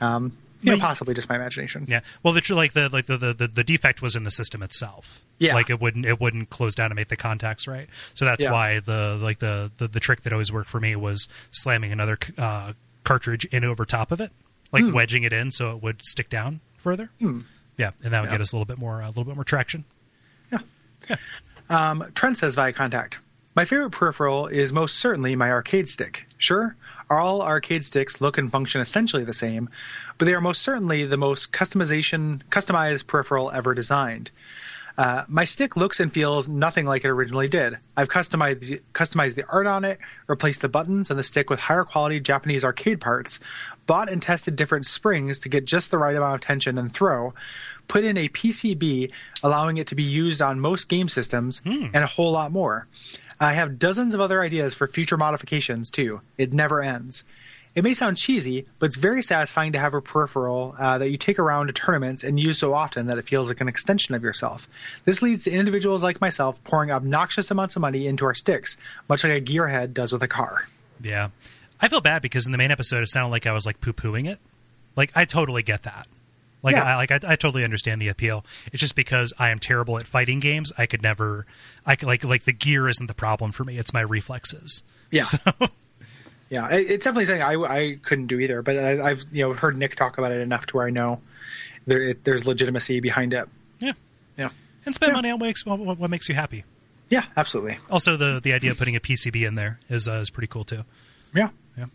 Um, 0.00 0.36
you 0.60 0.72
know, 0.72 0.78
possibly 0.78 1.14
just 1.14 1.28
my 1.28 1.36
imagination. 1.36 1.86
Yeah. 1.88 2.00
Well, 2.24 2.34
the 2.34 2.42
like 2.54 2.72
the 2.72 2.88
like 2.88 3.06
the, 3.06 3.16
the 3.16 3.46
the 3.46 3.62
defect 3.62 4.02
was 4.02 4.16
in 4.16 4.24
the 4.24 4.30
system 4.30 4.60
itself. 4.62 5.24
Yeah. 5.38 5.54
Like 5.54 5.70
it 5.70 5.80
wouldn't 5.80 6.04
it 6.04 6.20
wouldn't 6.20 6.50
close 6.50 6.74
down 6.74 6.86
and 6.90 6.96
make 6.96 7.08
the 7.08 7.16
contacts 7.16 7.68
right. 7.68 7.88
So 8.14 8.24
that's 8.24 8.42
Yeah. 8.42 8.50
why 8.50 8.80
the 8.80 9.16
like 9.22 9.38
the, 9.38 9.70
the 9.76 9.86
the 9.86 10.00
trick 10.00 10.22
that 10.22 10.32
always 10.32 10.52
worked 10.52 10.68
for 10.68 10.80
me 10.80 10.96
was 10.96 11.28
slamming 11.52 11.92
another 11.92 12.18
uh, 12.36 12.72
cartridge 13.04 13.44
in 13.46 13.62
over 13.64 13.84
top 13.84 14.10
of 14.10 14.20
it, 14.20 14.32
like 14.72 14.82
Hmm. 14.82 14.92
wedging 14.92 15.22
it 15.22 15.32
in 15.32 15.52
so 15.52 15.76
it 15.76 15.82
would 15.82 16.04
stick 16.04 16.28
down 16.28 16.58
further. 16.76 17.10
Hmm. 17.20 17.40
Yeah, 17.76 17.92
and 18.02 18.12
that 18.12 18.22
would 18.22 18.26
Yeah. 18.30 18.34
get 18.34 18.40
us 18.40 18.52
a 18.52 18.56
little 18.56 18.66
bit 18.66 18.78
more 18.78 19.00
a 19.00 19.06
little 19.08 19.22
bit 19.24 19.36
more 19.36 19.44
traction. 19.44 19.84
Yeah. 20.50 21.16
Um, 21.70 22.04
Trent 22.14 22.36
says 22.36 22.56
via 22.56 22.72
contact. 22.72 23.18
My 23.54 23.64
favorite 23.64 23.90
peripheral 23.90 24.46
is 24.48 24.72
most 24.72 24.96
certainly 24.96 25.36
my 25.36 25.50
arcade 25.50 25.88
stick. 25.88 26.24
Sure, 26.38 26.76
all 27.10 27.42
arcade 27.42 27.84
sticks 27.84 28.20
look 28.20 28.38
and 28.38 28.50
function 28.50 28.80
essentially 28.80 29.24
the 29.24 29.32
same, 29.32 29.68
but 30.16 30.24
they 30.24 30.34
are 30.34 30.40
most 30.40 30.62
certainly 30.62 31.04
the 31.04 31.16
most 31.16 31.52
customization 31.52 32.42
customized 32.46 33.06
peripheral 33.06 33.50
ever 33.50 33.74
designed. 33.74 34.30
Uh, 34.98 35.22
my 35.28 35.44
stick 35.44 35.76
looks 35.76 36.00
and 36.00 36.12
feels 36.12 36.48
nothing 36.48 36.84
like 36.84 37.04
it 37.04 37.08
originally 37.08 37.46
did. 37.46 37.78
I've 37.96 38.08
customized 38.08 38.80
customized 38.92 39.36
the 39.36 39.46
art 39.46 39.68
on 39.68 39.84
it, 39.84 40.00
replaced 40.26 40.60
the 40.60 40.68
buttons 40.68 41.08
and 41.08 41.16
the 41.16 41.22
stick 41.22 41.48
with 41.48 41.60
higher 41.60 41.84
quality 41.84 42.18
Japanese 42.18 42.64
arcade 42.64 43.00
parts, 43.00 43.38
bought 43.86 44.10
and 44.10 44.20
tested 44.20 44.56
different 44.56 44.86
springs 44.86 45.38
to 45.38 45.48
get 45.48 45.66
just 45.66 45.92
the 45.92 45.98
right 45.98 46.16
amount 46.16 46.34
of 46.34 46.40
tension 46.40 46.76
and 46.78 46.92
throw, 46.92 47.32
put 47.86 48.02
in 48.02 48.18
a 48.18 48.28
PCB 48.28 49.12
allowing 49.44 49.76
it 49.76 49.86
to 49.86 49.94
be 49.94 50.02
used 50.02 50.42
on 50.42 50.58
most 50.58 50.88
game 50.88 51.08
systems, 51.08 51.62
and 51.94 52.02
a 52.02 52.08
whole 52.08 52.32
lot 52.32 52.50
more. 52.50 52.88
I 53.40 53.52
have 53.52 53.78
dozens 53.78 54.14
of 54.14 54.20
other 54.20 54.42
ideas 54.42 54.74
for 54.74 54.86
future 54.86 55.16
modifications 55.16 55.90
too. 55.90 56.20
It 56.36 56.52
never 56.52 56.82
ends. 56.82 57.24
It 57.74 57.84
may 57.84 57.94
sound 57.94 58.16
cheesy, 58.16 58.66
but 58.78 58.86
it's 58.86 58.96
very 58.96 59.22
satisfying 59.22 59.72
to 59.72 59.78
have 59.78 59.94
a 59.94 60.00
peripheral 60.00 60.74
uh, 60.78 60.98
that 60.98 61.10
you 61.10 61.16
take 61.16 61.38
around 61.38 61.68
to 61.68 61.72
tournaments 61.72 62.24
and 62.24 62.40
use 62.40 62.58
so 62.58 62.74
often 62.74 63.06
that 63.06 63.18
it 63.18 63.28
feels 63.28 63.48
like 63.48 63.60
an 63.60 63.68
extension 63.68 64.14
of 64.14 64.22
yourself. 64.22 64.66
This 65.04 65.22
leads 65.22 65.44
to 65.44 65.52
individuals 65.52 66.02
like 66.02 66.20
myself 66.20 66.62
pouring 66.64 66.90
obnoxious 66.90 67.50
amounts 67.50 67.76
of 67.76 67.82
money 67.82 68.06
into 68.06 68.24
our 68.24 68.34
sticks, 68.34 68.76
much 69.08 69.22
like 69.22 69.32
a 69.32 69.40
gearhead 69.40 69.92
does 69.92 70.12
with 70.12 70.22
a 70.22 70.28
car. 70.28 70.68
Yeah. 71.00 71.28
I 71.80 71.86
feel 71.86 72.00
bad 72.00 72.22
because 72.22 72.46
in 72.46 72.52
the 72.52 72.58
main 72.58 72.72
episode 72.72 73.02
it 73.02 73.08
sounded 73.08 73.30
like 73.30 73.46
I 73.46 73.52
was 73.52 73.66
like 73.66 73.80
poo 73.80 73.92
pooing 73.92 74.28
it. 74.28 74.40
Like 74.96 75.12
I 75.14 75.24
totally 75.24 75.62
get 75.62 75.84
that. 75.84 76.08
Like 76.62 76.74
Yeah. 76.76 76.84
I 76.84 76.96
like 76.96 77.10
I, 77.12 77.20
I 77.26 77.36
totally 77.36 77.64
understand 77.64 78.00
the 78.00 78.08
appeal. 78.08 78.44
It's 78.72 78.80
just 78.80 78.96
because 78.96 79.32
I 79.38 79.50
am 79.50 79.58
terrible 79.58 79.96
at 79.98 80.06
fighting 80.06 80.40
games. 80.40 80.72
I 80.76 80.86
could 80.86 81.02
never. 81.02 81.46
I 81.86 81.94
could, 81.96 82.06
like 82.08 82.24
like 82.24 82.44
the 82.44 82.52
gear 82.52 82.88
isn't 82.88 83.06
the 83.06 83.14
problem 83.14 83.52
for 83.52 83.64
me. 83.64 83.78
It's 83.78 83.92
my 83.92 84.00
reflexes. 84.00 84.82
Yeah. 85.10 85.22
So, 85.22 85.38
Yeah, 86.50 86.68
it's 86.70 87.04
definitely 87.04 87.26
something 87.26 87.42
I, 87.42 87.54
I 87.62 87.98
couldn't 88.02 88.26
do 88.28 88.40
either, 88.40 88.62
but 88.62 88.78
I, 88.78 89.02
I've 89.10 89.24
you 89.30 89.44
know 89.44 89.52
heard 89.52 89.76
Nick 89.76 89.96
talk 89.96 90.16
about 90.16 90.32
it 90.32 90.40
enough 90.40 90.64
to 90.66 90.76
where 90.76 90.86
I 90.86 90.90
know 90.90 91.20
there 91.86 92.00
it, 92.02 92.24
there's 92.24 92.46
legitimacy 92.46 93.00
behind 93.00 93.34
it. 93.34 93.48
yeah. 93.80 93.92
Yeah, 94.38 94.48
And 94.86 94.94
spend 94.94 95.10
Yeah. 95.10 95.16
money 95.16 95.30
on 95.30 95.38
what 95.38 95.46
makes 95.46 95.66
what, 95.66 95.78
what 95.78 96.08
makes 96.10 96.26
you 96.28 96.34
happy. 96.34 96.64
yeah, 97.10 97.24
absolutely. 97.36 97.78
Also, 97.90 98.16
the 98.16 98.40
the 98.42 98.54
idea 98.54 98.70
of 98.70 98.78
putting 98.78 98.96
a 98.96 99.00
PCB 99.00 99.46
in 99.46 99.56
there 99.56 99.78
is 99.90 100.08
uh, 100.08 100.12
is 100.22 100.30
pretty 100.30 100.46
cool 100.46 100.64
too. 100.64 100.84
Yeah, 101.34 101.50
Yeah. 101.76 101.86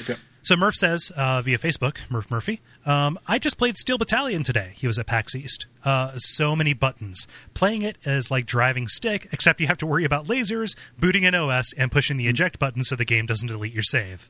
Okay. 0.00 0.16
So 0.44 0.56
Murph 0.56 0.74
says 0.74 1.12
uh, 1.16 1.40
via 1.40 1.56
Facebook, 1.56 1.98
Murph 2.10 2.28
Murphy, 2.30 2.60
um, 2.84 3.16
I 3.28 3.38
just 3.38 3.58
played 3.58 3.78
Steel 3.78 3.96
Battalion 3.96 4.42
today. 4.42 4.72
He 4.74 4.88
was 4.88 4.98
at 4.98 5.06
PAX 5.06 5.36
East. 5.36 5.66
Uh, 5.84 6.12
so 6.16 6.56
many 6.56 6.72
buttons. 6.74 7.28
Playing 7.54 7.82
it 7.82 7.96
is 8.04 8.28
like 8.30 8.44
driving 8.44 8.88
stick, 8.88 9.28
except 9.30 9.60
you 9.60 9.68
have 9.68 9.78
to 9.78 9.86
worry 9.86 10.04
about 10.04 10.26
lasers, 10.26 10.76
booting 10.98 11.24
an 11.24 11.36
OS, 11.36 11.72
and 11.74 11.92
pushing 11.92 12.16
the 12.16 12.26
eject 12.26 12.58
button 12.58 12.82
so 12.82 12.96
the 12.96 13.04
game 13.04 13.24
doesn't 13.24 13.46
delete 13.46 13.72
your 13.72 13.84
save. 13.84 14.28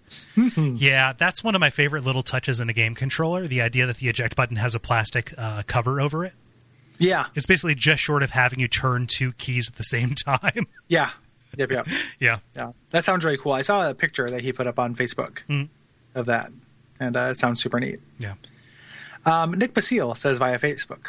yeah, 0.76 1.14
that's 1.14 1.42
one 1.42 1.54
of 1.54 1.60
my 1.60 1.70
favorite 1.70 2.04
little 2.04 2.22
touches 2.22 2.60
in 2.60 2.68
a 2.68 2.74
game 2.74 2.94
controller. 2.94 3.46
The 3.46 3.62
idea 3.62 3.86
that 3.86 3.96
the 3.96 4.08
eject 4.10 4.36
button 4.36 4.56
has 4.56 4.74
a 4.74 4.80
plastic 4.80 5.32
uh, 5.38 5.62
cover 5.66 5.98
over 6.00 6.24
it. 6.26 6.34
Yeah, 6.98 7.26
It's 7.34 7.46
basically 7.46 7.74
just 7.74 8.02
short 8.02 8.22
of 8.22 8.30
having 8.32 8.60
you 8.60 8.68
turn 8.68 9.06
two 9.08 9.32
keys 9.32 9.66
at 9.68 9.74
the 9.76 9.82
same 9.82 10.10
time. 10.14 10.66
yeah, 10.88 11.10
yep, 11.56 11.70
yep. 11.72 11.88
yeah. 12.20 12.38
Yeah, 12.54 12.72
that 12.92 13.04
sounds 13.04 13.24
really 13.24 13.38
cool. 13.38 13.52
I 13.52 13.62
saw 13.62 13.88
a 13.88 13.94
picture 13.94 14.28
that 14.28 14.42
he 14.42 14.52
put 14.52 14.66
up 14.66 14.78
on 14.78 14.94
Facebook 14.94 15.38
Mm. 15.48 15.68
Of 16.14 16.26
that, 16.26 16.50
and 17.00 17.16
uh, 17.16 17.28
it 17.32 17.38
sounds 17.38 17.62
super 17.62 17.80
neat. 17.80 18.00
Yeah. 18.18 18.34
Um, 19.24 19.52
Nick 19.52 19.74
Basile 19.74 20.14
says 20.14 20.38
via 20.38 20.58
Facebook. 20.58 21.08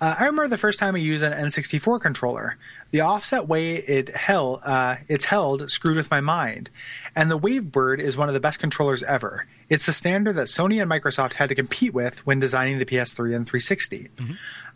Uh, 0.00 0.14
I 0.16 0.26
remember 0.26 0.46
the 0.46 0.58
first 0.58 0.78
time 0.78 0.94
I 0.94 0.98
used 0.98 1.24
an 1.24 1.32
N64 1.32 2.00
controller. 2.00 2.56
The 2.92 3.00
offset 3.00 3.48
way 3.48 3.76
it 3.76 4.14
held, 4.14 4.60
uh, 4.64 4.96
it's 5.08 5.24
held 5.24 5.70
screwed 5.70 5.96
with 5.96 6.10
my 6.10 6.20
mind, 6.20 6.70
and 7.16 7.28
the 7.30 7.38
Wavebird 7.38 7.98
is 7.98 8.16
one 8.16 8.28
of 8.28 8.34
the 8.34 8.40
best 8.40 8.60
controllers 8.60 9.02
ever. 9.02 9.46
It's 9.68 9.86
the 9.86 9.92
standard 9.92 10.34
that 10.34 10.46
Sony 10.46 10.80
and 10.80 10.90
Microsoft 10.90 11.34
had 11.34 11.48
to 11.48 11.54
compete 11.56 11.92
with 11.92 12.24
when 12.24 12.38
designing 12.38 12.78
the 12.78 12.86
PS3 12.86 13.34
and 13.34 13.46
360. 13.46 14.08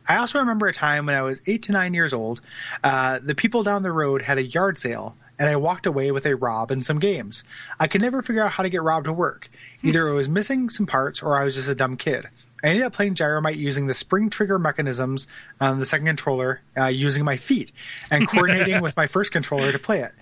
I 0.08 0.16
also 0.16 0.40
remember 0.40 0.66
a 0.66 0.72
time 0.72 1.06
when 1.06 1.14
I 1.14 1.22
was 1.22 1.40
eight 1.46 1.62
to 1.64 1.72
nine 1.72 1.94
years 1.94 2.12
old. 2.12 2.40
Uh, 2.82 3.20
the 3.22 3.36
people 3.36 3.62
down 3.62 3.82
the 3.84 3.92
road 3.92 4.22
had 4.22 4.38
a 4.38 4.42
yard 4.42 4.76
sale, 4.76 5.16
and 5.42 5.50
I 5.50 5.56
walked 5.56 5.86
away 5.86 6.12
with 6.12 6.24
a 6.24 6.36
Rob 6.36 6.70
and 6.70 6.86
some 6.86 7.00
games. 7.00 7.42
I 7.80 7.88
could 7.88 8.00
never 8.00 8.22
figure 8.22 8.44
out 8.44 8.52
how 8.52 8.62
to 8.62 8.70
get 8.70 8.80
Rob 8.80 9.02
to 9.06 9.12
work. 9.12 9.50
Either 9.82 10.06
it 10.08 10.14
was 10.14 10.28
missing 10.28 10.70
some 10.70 10.86
parts, 10.86 11.20
or 11.20 11.36
I 11.36 11.42
was 11.42 11.56
just 11.56 11.68
a 11.68 11.74
dumb 11.74 11.96
kid. 11.96 12.26
I 12.62 12.68
ended 12.68 12.84
up 12.84 12.92
playing 12.92 13.16
Gyromite 13.16 13.56
using 13.56 13.86
the 13.88 13.94
spring 13.94 14.30
trigger 14.30 14.56
mechanisms 14.56 15.26
on 15.60 15.80
the 15.80 15.84
second 15.84 16.06
controller, 16.06 16.60
uh, 16.78 16.86
using 16.86 17.24
my 17.24 17.36
feet, 17.36 17.72
and 18.08 18.28
coordinating 18.28 18.80
with 18.82 18.96
my 18.96 19.08
first 19.08 19.32
controller 19.32 19.72
to 19.72 19.80
play 19.80 20.02
it. 20.02 20.12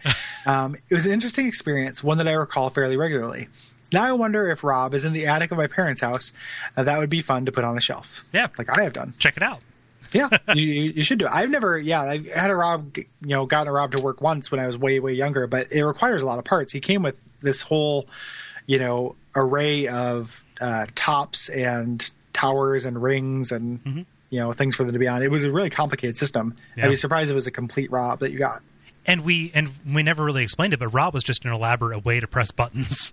Um, 0.46 0.74
it 0.88 0.94
was 0.94 1.04
an 1.04 1.12
interesting 1.12 1.46
experience, 1.46 2.02
one 2.02 2.16
that 2.16 2.26
I 2.26 2.32
recall 2.32 2.70
fairly 2.70 2.96
regularly. 2.96 3.48
Now 3.92 4.04
I 4.04 4.12
wonder 4.12 4.48
if 4.48 4.64
Rob 4.64 4.94
is 4.94 5.04
in 5.04 5.12
the 5.12 5.26
attic 5.26 5.50
of 5.50 5.58
my 5.58 5.66
parents' 5.66 6.00
house. 6.00 6.32
Uh, 6.78 6.84
that 6.84 6.96
would 6.96 7.10
be 7.10 7.20
fun 7.20 7.44
to 7.44 7.52
put 7.52 7.64
on 7.64 7.76
a 7.76 7.80
shelf. 7.82 8.24
Yeah. 8.32 8.46
Like 8.56 8.70
I 8.70 8.84
have 8.84 8.94
done. 8.94 9.12
Check 9.18 9.36
it 9.36 9.42
out. 9.42 9.60
Yeah, 10.12 10.28
you, 10.54 10.64
you 10.64 11.02
should 11.02 11.18
do 11.18 11.26
it. 11.26 11.32
I've 11.32 11.50
never, 11.50 11.78
yeah, 11.78 12.02
I 12.02 12.22
had 12.34 12.50
a 12.50 12.56
Rob, 12.56 12.96
you 12.96 13.06
know, 13.22 13.46
gotten 13.46 13.68
a 13.68 13.72
Rob 13.72 13.94
to 13.94 14.02
work 14.02 14.20
once 14.20 14.50
when 14.50 14.60
I 14.60 14.66
was 14.66 14.76
way, 14.76 14.98
way 15.00 15.12
younger, 15.12 15.46
but 15.46 15.72
it 15.72 15.84
requires 15.84 16.22
a 16.22 16.26
lot 16.26 16.38
of 16.38 16.44
parts. 16.44 16.72
He 16.72 16.80
came 16.80 17.02
with 17.02 17.24
this 17.40 17.62
whole, 17.62 18.06
you 18.66 18.78
know, 18.78 19.16
array 19.34 19.88
of 19.88 20.44
uh, 20.60 20.86
tops 20.94 21.48
and 21.48 22.10
towers 22.32 22.86
and 22.86 23.02
rings 23.02 23.52
and 23.52 24.06
you 24.30 24.38
know 24.38 24.52
things 24.52 24.76
for 24.76 24.84
them 24.84 24.92
to 24.92 24.98
be 24.98 25.08
on. 25.08 25.22
It 25.22 25.30
was 25.30 25.44
a 25.44 25.50
really 25.50 25.70
complicated 25.70 26.16
system. 26.16 26.56
Yeah. 26.76 26.86
I'd 26.86 26.90
be 26.90 26.96
surprised 26.96 27.28
if 27.28 27.32
it 27.32 27.34
was 27.34 27.46
a 27.46 27.50
complete 27.50 27.90
Rob 27.90 28.20
that 28.20 28.30
you 28.30 28.38
got. 28.38 28.62
And 29.06 29.22
we 29.22 29.50
and 29.54 29.70
we 29.86 30.02
never 30.02 30.24
really 30.24 30.42
explained 30.42 30.72
it, 30.72 30.78
but 30.78 30.88
Rob 30.88 31.14
was 31.14 31.24
just 31.24 31.44
an 31.44 31.52
elaborate 31.52 32.04
way 32.04 32.20
to 32.20 32.26
press 32.26 32.50
buttons. 32.50 33.12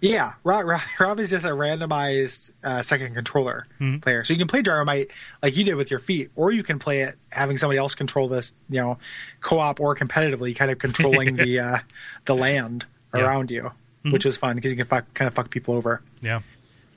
Yeah, 0.00 0.34
Rob, 0.44 0.66
Rob, 1.00 1.18
is 1.18 1.30
just 1.30 1.44
a 1.44 1.50
randomized 1.50 2.52
uh, 2.62 2.82
second 2.82 3.14
controller 3.14 3.66
Mhm. 3.80 4.00
player. 4.00 4.22
So 4.24 4.32
you 4.32 4.38
can 4.38 4.46
play 4.46 4.62
Gyromite 4.62 5.08
like 5.42 5.56
you 5.56 5.64
did 5.64 5.74
with 5.74 5.90
your 5.90 6.00
feet, 6.00 6.30
or 6.36 6.52
you 6.52 6.62
can 6.62 6.78
play 6.78 7.00
it 7.02 7.16
having 7.32 7.56
somebody 7.56 7.78
else 7.78 7.94
control 7.94 8.28
this, 8.28 8.54
you 8.68 8.78
know, 8.80 8.98
co-op 9.40 9.80
or 9.80 9.96
competitively, 9.96 10.54
kind 10.54 10.70
of 10.70 10.78
controlling 10.78 11.36
the 11.36 11.58
uh, 11.60 11.78
the 12.26 12.36
land 12.36 12.84
Yeah. 13.14 13.22
around 13.22 13.50
you, 13.50 13.72
which 14.02 14.24
is 14.24 14.36
fun 14.36 14.54
because 14.54 14.70
you 14.70 14.76
can 14.76 14.86
fuck, 14.86 15.12
kind 15.14 15.26
of 15.26 15.34
fuck 15.34 15.50
people 15.50 15.74
over 15.74 16.00
Yeah. 16.22 16.40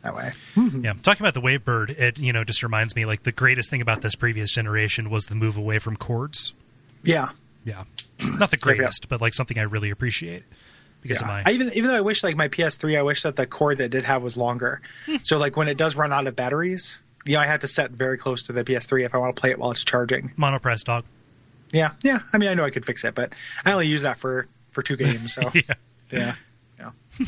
that 0.03 0.15
way. 0.15 0.33
Yeah, 0.55 0.93
talking 1.01 1.21
about 1.23 1.33
the 1.33 1.41
Wavebird, 1.41 1.89
it 1.99 2.19
you 2.19 2.31
know 2.33 2.43
just 2.43 2.61
reminds 2.61 2.95
me 2.95 3.05
like 3.05 3.23
the 3.23 3.31
greatest 3.31 3.69
thing 3.71 3.81
about 3.81 4.01
this 4.01 4.13
previous 4.15 4.51
generation 4.51 5.09
was 5.09 5.25
the 5.25 5.35
move 5.35 5.57
away 5.57 5.79
from 5.79 5.95
chords. 5.95 6.53
Yeah, 7.03 7.29
Yeah, 7.65 7.85
not 8.23 8.51
the 8.51 8.57
greatest, 8.57 9.09
but 9.09 9.21
like 9.21 9.33
something 9.33 9.57
I 9.57 9.63
really 9.63 9.89
appreciate 9.89 10.43
because 11.01 11.21
Yeah. 11.21 11.27
of 11.39 11.45
my 11.45 11.51
I 11.51 11.53
even 11.53 11.71
even 11.73 11.89
though 11.89 11.97
I 11.97 12.01
wish 12.01 12.23
like 12.23 12.35
my 12.35 12.47
PS3, 12.47 12.97
I 12.97 13.01
wish 13.01 13.23
that 13.23 13.35
the 13.35 13.45
cord 13.47 13.77
that 13.79 13.85
it 13.85 13.91
did 13.91 14.03
have 14.05 14.21
was 14.23 14.37
longer. 14.37 14.81
Hmm. 15.05 15.15
so 15.23 15.37
like 15.37 15.55
when 15.57 15.67
it 15.67 15.77
does 15.77 15.95
run 15.95 16.11
out 16.13 16.27
of 16.27 16.35
batteries, 16.35 17.01
you 17.25 17.33
know, 17.33 17.39
I 17.39 17.45
have 17.47 17.59
to 17.61 17.67
set 17.67 17.91
very 17.91 18.17
close 18.17 18.43
to 18.43 18.53
the 18.53 18.63
PS3 18.63 19.05
if 19.05 19.13
I 19.13 19.17
want 19.17 19.35
to 19.35 19.39
play 19.39 19.51
it 19.51 19.59
while 19.59 19.71
it's 19.71 19.83
charging. 19.83 20.31
monopress 20.37 20.83
dog. 20.83 21.05
Yeah, 21.71 21.91
yeah. 22.03 22.19
I 22.33 22.37
mean, 22.37 22.49
I 22.49 22.53
know 22.53 22.65
I 22.65 22.69
could 22.69 22.85
fix 22.85 23.03
it, 23.03 23.15
but 23.15 23.33
I 23.65 23.71
only 23.71 23.87
use 23.87 24.01
that 24.01 24.17
for 24.17 24.47
for 24.71 24.83
two 24.83 24.95
games. 24.97 25.33
So 25.33 25.41
Yeah. 25.53 25.61
yeah, 26.11 26.35
yeah. 26.79 26.91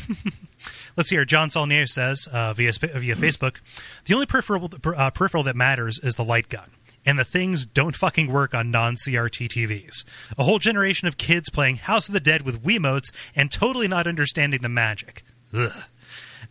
Let's 0.96 1.10
hear. 1.10 1.24
John 1.24 1.50
Saulnier 1.50 1.86
says 1.86 2.28
uh, 2.32 2.52
via 2.54 2.72
via 2.72 3.16
Facebook, 3.16 3.56
the 4.04 4.14
only 4.14 4.26
peripheral 4.26 4.70
uh, 4.96 5.10
peripheral 5.10 5.42
that 5.44 5.56
matters 5.56 5.98
is 5.98 6.14
the 6.14 6.24
light 6.24 6.48
gun, 6.48 6.70
and 7.06 7.18
the 7.18 7.24
things 7.24 7.64
don't 7.64 7.96
fucking 7.96 8.30
work 8.30 8.54
on 8.54 8.70
non 8.70 8.94
CRT 8.94 9.48
TVs. 9.48 10.04
A 10.38 10.44
whole 10.44 10.58
generation 10.58 11.08
of 11.08 11.16
kids 11.16 11.50
playing 11.50 11.76
House 11.76 12.08
of 12.08 12.12
the 12.12 12.20
Dead 12.20 12.42
with 12.42 12.62
Wiimotes 12.62 13.12
and 13.34 13.50
totally 13.50 13.88
not 13.88 14.06
understanding 14.06 14.62
the 14.62 14.68
magic. 14.68 15.22
Ugh. 15.52 15.72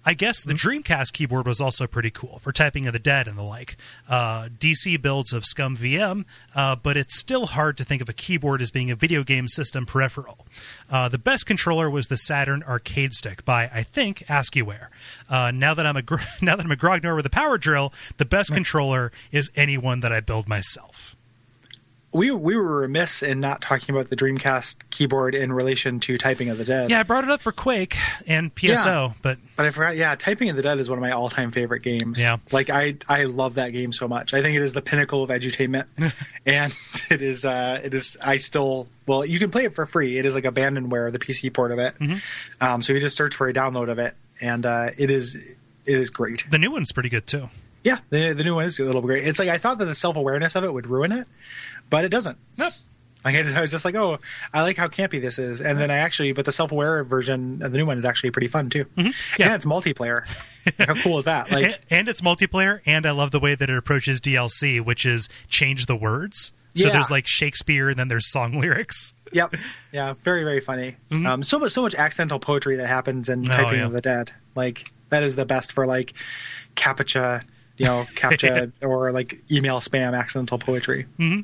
I 0.06 0.14
guess 0.14 0.44
the 0.44 0.54
Dreamcast 0.54 1.14
keyboard 1.14 1.48
was 1.48 1.62
also 1.62 1.88
pretty 1.88 2.12
cool 2.12 2.40
for 2.40 2.52
typing 2.52 2.88
of 2.88 2.94
the 2.94 3.00
dead 3.00 3.28
and 3.28 3.38
the 3.38 3.44
like. 3.44 3.78
Uh, 4.10 4.50
DC 4.60 5.02
builds 5.02 5.32
of 5.32 5.44
ScummVM, 5.44 6.26
uh, 6.56 6.76
but 6.76 6.98
it's 6.98 7.18
still 7.18 7.46
hard 7.48 7.78
to 7.78 7.86
think 7.86 8.02
of 8.02 8.10
a 8.10 8.14
keyboard 8.14 8.62
as 8.62 8.70
being 8.72 8.92
a 8.92 8.96
video 8.96 9.24
game 9.24 9.48
system 9.48 9.86
peripheral. 9.86 10.46
Uh, 10.90 11.08
the 11.08 11.18
best 11.18 11.46
controller 11.46 11.90
was 11.90 12.08
the 12.08 12.18
Saturn 12.18 12.64
Arcade 12.64 13.14
Stick 13.14 13.46
by, 13.46 13.70
I 13.74 13.84
think, 13.84 14.26
ASCIIWare. 14.28 14.88
Uh, 15.30 15.52
now 15.52 15.74
that 15.74 15.86
I'm 15.86 15.98
a 15.98 16.02
gr- 16.02 16.18
now 16.42 16.56
that 16.56 16.66
I'm 16.66 16.72
a 16.72 16.76
grognard 16.76 17.16
with 17.16 17.26
a 17.26 17.32
power 17.32 17.58
drill, 17.58 17.94
the 18.18 18.26
best 18.26 18.54
controller 18.54 19.12
is 19.32 19.52
any 19.56 19.78
one 19.78 20.02
that 20.02 20.12
I 20.12 20.20
build 20.20 20.48
myself. 20.48 21.16
We 22.14 22.30
we 22.32 22.56
were 22.56 22.82
remiss 22.82 23.24
in 23.24 23.40
not 23.40 23.62
talking 23.62 23.94
about 23.96 24.10
the 24.10 24.16
Dreamcast 24.16 24.78
keyboard 24.92 25.34
in 25.34 25.52
relation 25.52 26.00
to 26.02 26.18
Typing 26.18 26.50
of 26.50 26.58
the 26.60 26.66
Dead. 26.66 26.90
Yeah, 26.92 27.00
I 27.00 27.04
brought 27.04 27.24
it 27.24 27.30
up 27.32 27.42
for 27.42 27.52
Quake 27.52 27.98
and 28.28 28.54
PSO, 28.54 28.86
Yeah. 28.86 29.14
but 29.24 29.40
But 29.56 29.66
I 29.66 29.70
forgot. 29.72 29.96
Yeah, 29.96 30.14
Typing 30.16 30.50
of 30.50 30.56
the 30.56 30.62
Dead 30.62 30.78
is 30.80 30.90
one 30.90 30.98
of 31.00 31.02
my 31.02 31.12
all-time 31.12 31.52
favorite 31.52 31.82
games. 31.82 32.20
Yeah. 32.20 32.38
like 32.52 32.70
I 32.70 32.98
I 33.10 33.24
love 33.24 33.56
that 33.56 33.70
game 33.70 33.92
so 33.92 34.08
much. 34.08 34.34
I 34.34 34.42
think 34.44 34.56
it 34.56 34.62
is 34.62 34.74
the 34.74 34.82
pinnacle 34.84 35.24
of 35.24 35.30
edutainment, 35.32 35.88
and 36.46 36.74
it 37.10 37.22
is 37.22 37.46
uh 37.46 37.82
it 37.84 37.94
is. 37.94 38.16
I 38.24 38.38
still 38.38 38.88
well, 39.08 39.26
you 39.26 39.40
can 39.40 39.50
play 39.52 39.66
it 39.66 39.74
for 39.74 39.86
free. 39.86 40.18
It 40.18 40.26
is 40.26 40.36
like 40.36 40.44
abandonware, 40.46 41.12
the 41.12 41.20
PC 41.20 41.52
port 41.54 41.72
of 41.72 41.80
it. 41.80 41.98
Mm-hmm. 42.00 42.64
Um, 42.64 42.82
so 42.82 42.94
you 42.94 43.00
just 43.00 43.16
search 43.18 43.34
for 43.36 43.50
a 43.50 43.54
download 43.54 43.90
of 43.90 43.98
it, 44.00 44.14
and 44.40 44.66
uh, 44.66 44.92
it 44.98 45.10
is 45.10 45.36
it 45.36 45.98
is 46.00 46.10
great. 46.10 46.46
the 46.52 46.58
new 46.60 46.70
one's 46.72 46.92
pretty 46.92 47.10
good 47.10 47.26
too. 47.28 47.50
Yeah, 47.84 48.00
the, 48.10 48.34
the 48.34 48.44
new 48.44 48.56
one 48.56 48.66
is 48.66 48.80
a 48.80 48.84
little 48.84 49.02
great. 49.02 49.28
It's 49.28 49.40
like 49.40 49.50
I 49.50 49.58
thought 49.58 49.78
that 49.80 49.86
the 49.86 49.96
self 49.96 50.16
awareness 50.16 50.56
of 50.56 50.64
it 50.64 50.74
would 50.74 50.88
ruin 50.88 51.12
it, 51.12 51.28
but 51.90 52.06
it 52.06 52.10
doesn't. 52.10 52.38
Nope. 52.58 52.74
Like 53.26 53.36
I, 53.36 53.44
just, 53.44 53.56
I 53.56 53.62
was 53.62 53.72
just 53.72 53.86
like, 53.86 53.96
oh, 53.96 54.20
I 54.54 54.64
like 54.64 54.76
how 54.76 54.88
campy 54.90 55.22
this 55.22 55.40
is, 55.40 55.62
and 55.62 55.80
then 55.80 55.90
I 55.90 55.96
actually, 55.98 56.34
but 56.34 56.44
the 56.44 56.52
self 56.52 56.74
aware 56.74 57.04
version 57.06 57.62
of 57.64 57.72
the 57.72 57.78
new 57.78 57.86
one 57.86 57.98
is 57.98 58.04
actually 58.04 58.32
pretty 58.32 58.50
fun 58.50 58.70
too. 58.70 58.86
Yeah. 58.98 59.12
and 59.40 59.54
it's 59.54 59.64
multiplayer. 59.66 60.26
how 60.86 60.94
cool 60.96 61.18
is 61.20 61.26
that? 61.26 61.50
Like, 61.52 61.66
and, 61.66 61.80
and 61.90 62.10
it's 62.10 62.20
multiplayer 62.22 62.80
and 62.86 63.06
i 63.06 63.12
love 63.12 63.32
the 63.32 63.40
way 63.40 63.54
that 63.56 63.70
it 63.70 63.78
approaches 63.78 64.22
dlc 64.22 64.80
which 64.86 65.06
is 65.06 65.28
change 65.50 65.88
the 65.88 65.96
words 65.96 66.54
so 66.76 66.88
Yeah. 66.88 66.94
there's 66.94 67.12
like 67.12 67.28
shakespeare 67.28 67.90
and 67.90 68.00
then 68.00 68.08
there's 68.08 68.30
song 68.32 68.60
lyrics 68.60 69.14
yep, 69.34 69.54
yeah, 69.92 70.14
very 70.24 70.44
very 70.44 70.60
funny. 70.62 70.96
Um, 71.12 71.44
so 71.44 71.60
much 71.60 71.72
so 71.74 71.82
much 71.82 71.96
accidental 71.96 72.40
poetry 72.40 72.76
that 72.78 72.88
happens 72.88 73.28
in 73.30 73.42
Mm-hmm. 73.44 73.52
Oh, 73.52 73.56
Typing 73.64 73.80
yeah. 73.80 73.86
of 73.86 73.92
the 73.94 74.02
Dead. 74.02 74.32
Like 74.56 74.90
that 75.10 75.24
is 75.24 75.36
the 75.36 75.46
best 75.46 75.72
for 75.74 75.86
like 75.86 76.14
captcha, 76.76 77.44
you 77.78 77.86
know, 77.86 78.04
captcha 78.16 78.72
or 78.82 79.12
like 79.12 79.40
email 79.52 79.80
spam 79.80 80.18
accidental 80.18 80.58
poetry. 80.58 81.06
Mm-hmm. 81.20 81.42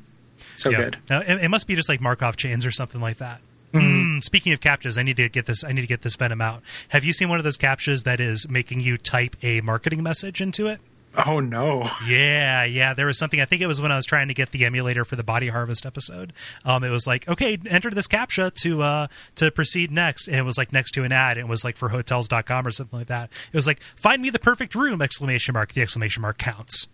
So 0.56 0.70
Yeah. 0.72 0.78
good. 0.78 0.98
Now, 1.10 1.22
it, 1.22 1.44
it 1.44 1.50
must 1.50 1.68
be 1.68 1.76
just 1.76 1.90
like 1.90 2.02
markov 2.02 2.36
chains 2.38 2.66
or 2.66 2.72
something 2.72 3.02
like 3.02 3.18
that 3.18 3.42
Mm, 3.74 4.24
speaking 4.24 4.52
of 4.52 4.60
captchas, 4.60 4.98
I 4.98 5.04
need 5.04 5.18
to 5.18 5.30
get 5.30 5.46
this. 5.46 5.64
I 5.64 5.72
need 5.72 5.82
to 5.82 5.88
get 5.88 6.02
this 6.02 6.16
venom 6.16 6.42
out. 6.42 6.64
Have 6.90 7.04
you 7.04 7.14
seen 7.14 7.30
one 7.30 7.38
of 7.38 7.44
those 7.44 7.58
captchas 7.58 8.04
that 8.04 8.20
is 8.20 8.50
making 8.50 8.80
you 8.80 8.98
type 8.98 9.36
a 9.44 9.62
marketing 9.62 10.02
message 10.02 10.42
into 10.42 10.66
it? 10.68 10.80
Oh 11.18 11.40
no. 11.40 11.90
Yeah, 12.08 12.64
yeah. 12.64 12.94
There 12.94 13.08
was 13.08 13.18
something. 13.18 13.42
I 13.42 13.46
think 13.46 13.62
it 13.62 13.68
was 13.68 13.82
when 13.82 13.92
I 13.92 13.96
was 13.96 14.06
trying 14.06 14.28
to 14.28 14.34
get 14.34 14.52
the 14.52 14.66
emulator 14.66 15.04
for 15.04 15.16
the 15.16 15.24
Body 15.24 15.48
Harvest 15.50 15.86
episode. 15.86 16.34
Um, 16.64 16.84
it 16.84 16.90
was 16.90 17.08
like, 17.08 17.28
okay, 17.28 17.58
enter 17.68 17.90
this 17.90 18.08
captcha 18.08 18.54
to 18.62 18.82
uh 18.84 19.08
to 19.36 19.52
proceed 19.52 19.92
next, 19.92 20.28
and 20.28 20.38
it 20.38 20.44
was 20.44 20.58
like 20.58 20.72
next 20.72 20.92
to 20.92 21.04
an 21.04 21.12
ad. 21.12 21.38
And 21.38 21.48
it 21.48 21.50
was 21.50 21.64
like 21.64 21.78
for 21.78 21.90
Hotels.com 21.90 22.66
or 22.68 22.72
something 22.72 23.00
like 23.00 23.08
that. 23.08 23.30
It 23.52 23.58
was 23.58 23.68
like, 23.68 23.82
find 23.96 24.22
me 24.22 24.30
the 24.30 24.40
perfect 24.40 24.76
room! 24.76 25.02
Exclamation 25.02 25.54
mark. 25.54 25.74
The 25.74 25.82
exclamation 25.82 26.22
mark 26.22 26.38
counts. 26.38 26.88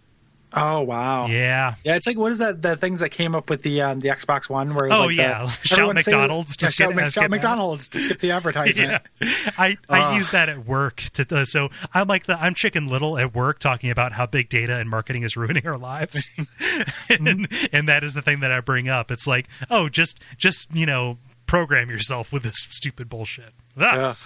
Oh 0.58 0.82
wow. 0.82 1.26
Yeah. 1.28 1.74
Yeah, 1.84 1.96
it's 1.98 2.08
like 2.08 2.18
what 2.18 2.32
is 2.32 2.38
that? 2.38 2.62
The 2.62 2.78
things 2.78 3.02
that 3.02 3.10
came 3.10 3.36
up 3.36 3.50
with 3.50 3.62
the 3.64 3.82
um, 3.82 4.00
the 4.00 4.08
Xbox 4.10 4.50
One, 4.50 4.74
where 4.74 4.86
it 4.86 4.90
was 4.92 5.00
Oh, 5.02 5.06
like 5.08 5.18
yeah. 5.18 5.44
the, 5.44 5.68
Shout 5.68 5.78
say- 5.90 5.94
McDonald's 6.12 6.56
to 6.58 6.66
yeah, 6.66 6.70
skip- 6.70 6.86
shout, 6.86 6.94
uh, 6.94 6.96
Mc- 6.96 7.12
shout 7.14 7.24
ad. 7.26 7.32
McDonald's 7.32 7.90
to 7.90 8.00
skip 8.00 8.20
the 8.20 8.32
advertisement. 8.32 9.02
Yeah, 9.22 9.28
I, 9.58 9.78
I 9.90 10.00
Ah. 10.00 10.16
use 10.18 10.32
that 10.32 10.48
at 10.48 10.66
work. 10.66 11.04
To, 11.16 11.26
uh, 11.36 11.44
so 11.46 11.70
I'm 11.94 12.08
like 12.08 12.26
the 12.26 12.40
I'm 12.42 12.54
Chicken 12.54 12.88
Little 12.88 13.18
at 13.18 13.36
work, 13.36 13.60
talking 13.60 13.90
about 13.90 14.14
how 14.14 14.26
big 14.26 14.48
data 14.50 14.76
and 14.78 14.90
marketing 14.90 15.24
is 15.24 15.36
ruining 15.36 15.68
our 15.68 15.78
lives, 15.78 16.32
and, 17.10 17.48
and 17.74 17.90
that 17.90 18.04
is 18.04 18.14
the 18.14 18.22
thing 18.22 18.40
that 18.40 18.52
I 18.52 18.62
bring 18.62 18.88
up. 18.88 19.12
It's 19.12 19.28
like, 19.28 19.48
oh, 19.70 19.90
just 19.90 20.20
just 20.38 20.74
you 20.74 20.86
know, 20.86 21.18
program 21.48 21.90
yourself 21.90 22.32
with 22.32 22.44
this 22.44 22.66
stupid 22.70 23.10
bullshit. 23.10 23.54
Ah. 23.78 24.12
Ugh. 24.12 24.18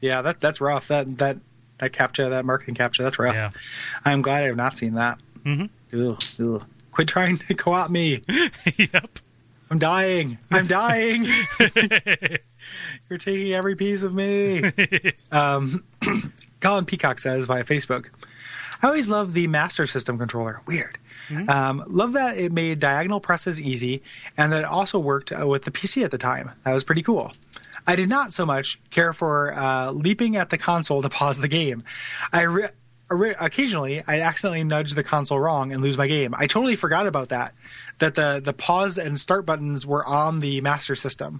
Yeah, 0.00 0.22
that 0.22 0.40
that's 0.40 0.60
rough. 0.60 0.88
That 0.88 1.18
that 1.18 1.36
that 1.80 1.92
capture, 1.92 2.30
that 2.30 2.46
marketing 2.46 2.74
capture, 2.74 3.02
that's 3.02 3.18
rough. 3.18 3.34
Yeah. 3.34 3.50
I'm 4.04 4.22
glad 4.22 4.42
I 4.44 4.46
have 4.46 4.56
not 4.56 4.76
seen 4.76 4.94
that. 4.94 5.20
Mm-hmm. 5.46 6.10
Ugh, 6.10 6.22
ugh. 6.40 6.66
Quit 6.90 7.08
trying 7.08 7.38
to 7.38 7.54
co-op 7.54 7.90
me. 7.90 8.22
yep. 8.76 9.18
I'm 9.70 9.78
dying. 9.78 10.38
I'm 10.50 10.66
dying. 10.66 11.26
You're 13.08 13.18
taking 13.18 13.52
every 13.52 13.76
piece 13.76 14.02
of 14.02 14.14
me. 14.14 14.70
um, 15.32 15.84
Colin 16.60 16.84
Peacock 16.84 17.18
says 17.18 17.46
via 17.46 17.64
Facebook, 17.64 18.06
I 18.82 18.88
always 18.88 19.08
loved 19.08 19.34
the 19.34 19.46
Master 19.46 19.86
System 19.86 20.18
controller. 20.18 20.62
Weird. 20.66 20.98
Um, 21.48 21.82
love 21.88 22.12
that 22.12 22.38
it 22.38 22.52
made 22.52 22.78
diagonal 22.78 23.18
presses 23.18 23.60
easy 23.60 24.02
and 24.36 24.52
that 24.52 24.60
it 24.60 24.64
also 24.64 24.98
worked 24.98 25.32
uh, 25.32 25.46
with 25.46 25.64
the 25.64 25.72
PC 25.72 26.04
at 26.04 26.12
the 26.12 26.18
time. 26.18 26.52
That 26.64 26.72
was 26.72 26.84
pretty 26.84 27.02
cool. 27.02 27.32
I 27.86 27.96
did 27.96 28.08
not 28.08 28.32
so 28.32 28.46
much 28.46 28.80
care 28.90 29.12
for 29.12 29.52
uh, 29.54 29.90
leaping 29.92 30.36
at 30.36 30.50
the 30.50 30.58
console 30.58 31.02
to 31.02 31.08
pause 31.08 31.38
the 31.38 31.48
game. 31.48 31.82
I 32.32 32.42
re- 32.42 32.68
occasionally 33.10 34.02
I'd 34.06 34.20
accidentally 34.20 34.64
nudge 34.64 34.94
the 34.94 35.04
console 35.04 35.38
wrong 35.38 35.72
and 35.72 35.82
lose 35.82 35.96
my 35.96 36.06
game. 36.06 36.34
I 36.36 36.46
totally 36.46 36.76
forgot 36.76 37.06
about 37.06 37.28
that. 37.30 37.54
That 37.98 38.14
the 38.14 38.40
the 38.42 38.52
pause 38.52 38.98
and 38.98 39.18
start 39.18 39.46
buttons 39.46 39.86
were 39.86 40.04
on 40.04 40.40
the 40.40 40.60
Master 40.60 40.94
System. 40.94 41.38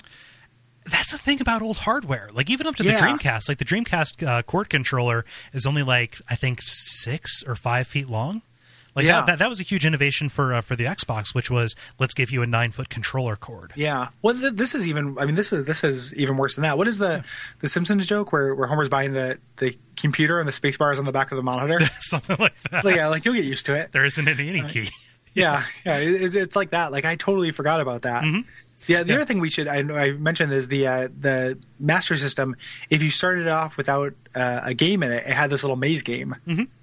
That's 0.89 1.11
the 1.11 1.19
thing 1.19 1.41
about 1.41 1.63
old 1.63 1.79
hardware. 1.79 2.29
Like 2.33 2.49
even 2.49 2.67
up 2.67 2.77
to 2.77 2.85
the 2.85 2.91
Dreamcast, 2.99 3.49
like 3.49 3.59
the 3.59 3.65
Dreamcast 3.65 4.27
uh, 4.27 4.43
cord 4.43 4.69
controller 4.69 5.25
is 5.53 5.67
only 5.67 5.83
like 5.83 6.19
I 6.31 6.37
think 6.37 6.61
six 6.63 7.43
or 7.45 7.57
five 7.57 7.87
feet 7.87 8.09
long. 8.09 8.43
Like 8.97 9.05
Yeah. 9.05 9.17
that, 9.21 9.27
that, 9.27 9.39
that 9.41 9.49
was 9.51 9.61
a 9.61 9.63
huge 9.63 9.85
innovation 9.87 10.29
for 10.31 10.55
uh, 10.55 10.63
for 10.63 10.75
the 10.75 10.85
Xbox, 10.87 11.35
which 11.35 11.51
was 11.51 11.77
let's 11.99 12.15
give 12.15 12.31
you 12.31 12.43
a 12.43 12.47
nine 12.47 12.71
foot 12.73 12.89
controller 12.89 13.37
cord. 13.37 13.73
Yeah. 13.77 14.09
Well, 14.23 14.35
th- 14.35 14.55
this 14.55 14.75
is 14.75 14.89
even. 14.89 15.17
I 15.19 15.27
mean, 15.27 15.35
this 15.35 15.53
is 15.53 15.67
this 15.67 15.85
is 15.85 16.15
even 16.15 16.39
worse 16.39 16.55
than 16.57 16.63
that. 16.63 16.79
What 16.79 16.89
is 16.89 16.97
the 16.99 17.23
the 17.61 17.69
Simpsons 17.69 18.07
joke 18.07 18.33
where 18.33 18.55
where 18.55 18.67
Homer's 18.67 18.89
buying 18.89 19.13
the 19.13 19.39
the 19.59 19.77
computer 19.97 20.39
and 20.41 20.49
the 20.49 20.53
space 20.53 20.77
bar 20.79 20.91
is 20.93 20.99
on 20.99 21.05
the 21.05 21.13
back 21.13 21.31
of 21.31 21.37
the 21.37 21.43
monitor? 21.43 21.79
Something 22.01 22.37
like 22.41 22.55
that. 22.71 22.85
like, 22.85 22.97
yeah, 22.97 23.09
like 23.09 23.25
you'll 23.27 23.35
get 23.35 23.45
used 23.45 23.67
to 23.67 23.75
it. 23.75 23.93
There 23.93 24.05
isn't 24.07 24.27
any, 24.27 24.49
any 24.49 24.63
key. 24.63 24.89
Yeah, 25.35 25.63
yeah. 25.85 25.99
it- 25.99 26.23
It's, 26.23 26.35
it's 26.35 26.57
like 26.57 26.71
that. 26.71 26.91
Like 26.91 27.05
I 27.05 27.17
totally 27.17 27.51
forgot 27.53 27.81
about 27.81 28.03
that. 28.03 28.25
Yeah. 28.87 29.03
The 29.03 29.11
Yeah. 29.11 29.17
other 29.17 29.25
thing 29.25 29.41
we 29.41 29.51
should 29.51 29.69
I, 29.69 29.79
I 29.79 30.13
mentioned 30.13 30.53
is 30.53 30.69
the 30.69 30.87
uh, 30.87 31.09
the 31.21 31.59
Master 31.81 32.17
System. 32.17 32.57
If 32.91 33.03
you 33.03 33.11
started 33.11 33.49
off 33.49 33.77
without 33.77 34.15
uh, 34.35 34.61
a 34.65 34.75
game 34.75 35.03
in 35.03 35.13
it, 35.13 35.25
it 35.27 35.33
had 35.33 35.51
this 35.51 35.63
little 35.65 35.77
maze 35.77 36.03
game 36.03 36.35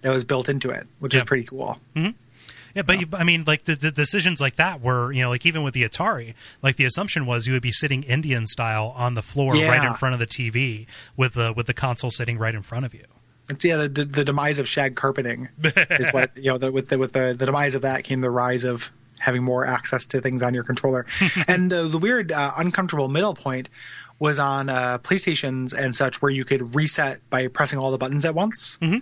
that 0.01 0.09
was 0.09 0.23
built 0.23 0.49
into 0.49 0.69
it, 0.69 0.87
which 0.99 1.13
Yeah. 1.13 1.19
is 1.21 1.25
pretty 1.25 1.43
cool. 1.45 1.79
Yeah, 2.75 2.81
but 2.81 2.99
you, 2.99 3.07
I 3.13 3.23
mean, 3.23 3.43
like 3.45 3.65
the, 3.65 3.75
the 3.75 3.91
decisions 3.91 4.41
like 4.41 4.55
that 4.55 4.81
were, 4.81 5.11
you 5.11 5.21
know, 5.21 5.29
like 5.29 5.45
even 5.45 5.61
with 5.61 5.75
the 5.75 5.83
Atari, 5.87 6.33
like 6.63 6.75
the 6.75 6.85
assumption 6.85 7.27
was 7.27 7.45
you 7.45 7.53
would 7.53 7.61
be 7.61 7.71
sitting 7.71 8.01
Indian 8.01 8.47
style 8.47 8.95
on 8.97 9.13
the 9.13 9.21
floor 9.21 9.55
Yeah. 9.55 9.67
right 9.69 9.87
in 9.87 9.93
front 9.93 10.13
of 10.13 10.19
the 10.19 10.25
TV 10.25 10.87
with 11.15 11.33
the 11.35 11.53
with 11.55 11.67
the 11.67 11.75
console 11.75 12.09
sitting 12.09 12.39
right 12.39 12.55
in 12.55 12.63
front 12.63 12.85
of 12.87 12.93
you. 12.95 13.03
It's, 13.49 13.63
yeah, 13.63 13.75
the, 13.75 13.89
the 14.05 14.23
demise 14.25 14.57
of 14.57 14.67
shag 14.67 14.95
carpeting 14.95 15.49
is 15.63 16.11
what 16.13 16.31
you 16.35 16.49
know. 16.49 16.57
The, 16.57 16.71
with 16.71 16.87
the 16.89 16.97
with 16.97 17.11
the, 17.13 17.35
the 17.37 17.45
demise 17.45 17.75
of 17.75 17.83
that 17.83 18.03
came 18.05 18.21
the 18.21 18.31
rise 18.31 18.63
of 18.63 18.89
having 19.19 19.43
more 19.43 19.65
access 19.65 20.05
to 20.07 20.21
things 20.21 20.43
on 20.43 20.53
your 20.53 20.63
controller, 20.63 21.05
and 21.47 21.71
the, 21.71 21.87
the 21.87 21.97
weird 21.97 22.31
uh, 22.31 22.53
uncomfortable 22.57 23.07
middle 23.07 23.33
point 23.33 23.69
was 24.19 24.39
on 24.39 24.69
uh, 24.69 24.97
PlayStations 24.99 25.73
and 25.73 25.93
such, 25.95 26.21
where 26.21 26.31
you 26.31 26.45
could 26.45 26.75
reset 26.75 27.27
by 27.29 27.47
pressing 27.47 27.79
all 27.79 27.91
the 27.91 27.97
buttons 27.97 28.25
at 28.25 28.35
once. 28.35 28.77
Mm-hmm. 28.81 28.99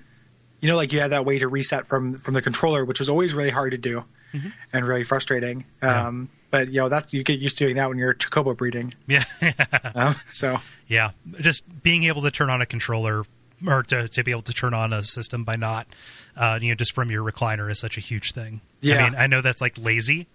You 0.62 0.68
know, 0.70 0.76
like 0.76 0.94
you 0.94 1.00
had 1.02 1.12
that 1.12 1.26
way 1.26 1.38
to 1.40 1.48
reset 1.48 1.88
from 1.88 2.18
from 2.18 2.34
the 2.34 2.42
controller, 2.42 2.86
which 2.86 3.00
was 3.00 3.10
always 3.10 3.34
really 3.34 3.50
hard 3.52 3.72
to 3.72 3.78
do 3.78 4.04
Mm-hmm. 4.34 4.48
and 4.72 4.88
really 4.88 5.04
frustrating. 5.04 5.66
Um, 5.82 6.30
But 6.52 6.70
you 6.70 6.80
know, 6.80 6.88
that's 6.88 7.14
you 7.14 7.22
get 7.22 7.40
used 7.40 7.58
to 7.58 7.66
doing 7.66 7.76
that 7.76 7.90
when 7.90 7.98
you're 7.98 8.14
Chocobo 8.14 8.56
breeding. 8.56 8.94
Yeah. 9.06 9.26
Um, 9.94 10.16
so 10.30 10.62
Yeah, 10.88 11.12
just 11.42 11.84
being 11.84 12.04
able 12.04 12.22
to 12.22 12.32
turn 12.32 12.50
on 12.50 12.62
a 12.62 12.66
controller 12.66 13.26
or 13.68 13.84
to, 13.84 14.08
to 14.08 14.24
be 14.24 14.32
able 14.32 14.42
to 14.44 14.54
turn 14.54 14.74
on 14.74 14.94
a 14.94 15.04
system 15.04 15.44
by 15.44 15.56
not, 15.56 15.88
uh, 16.36 16.58
you 16.62 16.70
know, 16.70 16.76
just 16.76 16.94
from 16.94 17.12
your 17.12 17.24
recliner 17.30 17.70
is 17.70 17.80
such 17.80 17.98
a 17.98 18.02
huge 18.02 18.32
thing. 18.32 18.62
Yeah. 18.82 18.96
I 19.06 19.10
mean, 19.10 19.20
I 19.20 19.28
know 19.28 19.42
that's 19.42 19.62
like 19.62 19.78
lazy, 19.78 20.28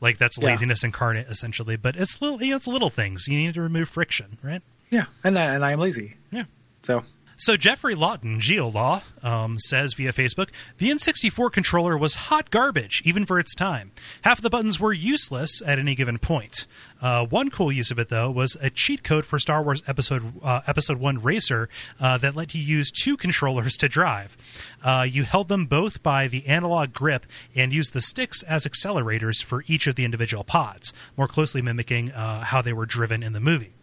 like 0.00 0.18
that's 0.18 0.38
Yeah. 0.40 0.46
laziness 0.48 0.84
incarnate 0.84 1.26
essentially, 1.28 1.76
but 1.76 1.96
it's 1.96 2.20
little, 2.22 2.42
you 2.42 2.50
know, 2.50 2.56
it's 2.56 2.66
little 2.68 2.90
things. 2.90 3.26
You 3.28 3.38
need 3.38 3.54
to 3.54 3.62
remove 3.62 3.88
friction, 3.88 4.38
right? 4.42 4.62
yeah, 4.90 5.04
and 5.22 5.38
I, 5.38 5.54
and 5.54 5.64
I 5.64 5.72
am 5.72 5.80
lazy. 5.80 6.16
Yeah. 6.30 6.44
So 6.82 7.02
So 7.40 7.56
Jeffrey 7.56 7.94
Lawton, 7.94 8.40
Geolaw, 8.40 9.00
um, 9.24 9.60
says 9.60 9.94
via 9.94 10.12
Facebook, 10.12 10.48
the 10.78 10.90
N64 10.90 11.52
controller 11.52 11.96
was 11.96 12.16
hot 12.16 12.50
garbage, 12.50 13.00
even 13.04 13.24
for 13.24 13.38
its 13.38 13.54
time. 13.54 13.92
Half 14.22 14.40
of 14.40 14.42
the 14.42 14.50
buttons 14.50 14.80
were 14.80 14.92
useless 14.92 15.62
at 15.64 15.78
any 15.78 15.94
given 15.94 16.18
point. 16.18 16.66
Uh, 17.00 17.24
one 17.26 17.48
cool 17.48 17.70
use 17.70 17.92
of 17.92 17.98
it, 18.00 18.08
though, 18.08 18.28
was 18.28 18.56
a 18.60 18.70
cheat 18.70 19.04
code 19.04 19.24
for 19.24 19.38
Star 19.38 19.62
Wars 19.62 19.84
Episode 19.86 20.32
uh, 20.42 20.62
Episode 20.66 20.98
One 20.98 21.22
Racer 21.22 21.68
uh, 22.00 22.18
that 22.18 22.34
let 22.34 22.56
you 22.56 22.60
use 22.60 22.90
two 22.90 23.16
controllers 23.16 23.76
to 23.76 23.88
drive. 23.88 24.36
Uh, 24.82 25.06
you 25.08 25.22
held 25.22 25.46
them 25.46 25.66
both 25.66 26.02
by 26.02 26.26
the 26.26 26.44
analog 26.44 26.92
grip 26.92 27.24
and 27.54 27.72
used 27.72 27.92
the 27.92 28.00
sticks 28.00 28.42
as 28.42 28.66
accelerators 28.66 29.44
for 29.44 29.62
each 29.68 29.86
of 29.86 29.94
the 29.94 30.04
individual 30.04 30.42
pods, 30.42 30.92
more 31.16 31.28
closely 31.28 31.62
mimicking 31.62 32.10
uh, 32.10 32.40
how 32.40 32.60
they 32.60 32.72
were 32.72 32.84
driven 32.84 33.22
in 33.22 33.32
the 33.32 33.40
movie. 33.40 33.74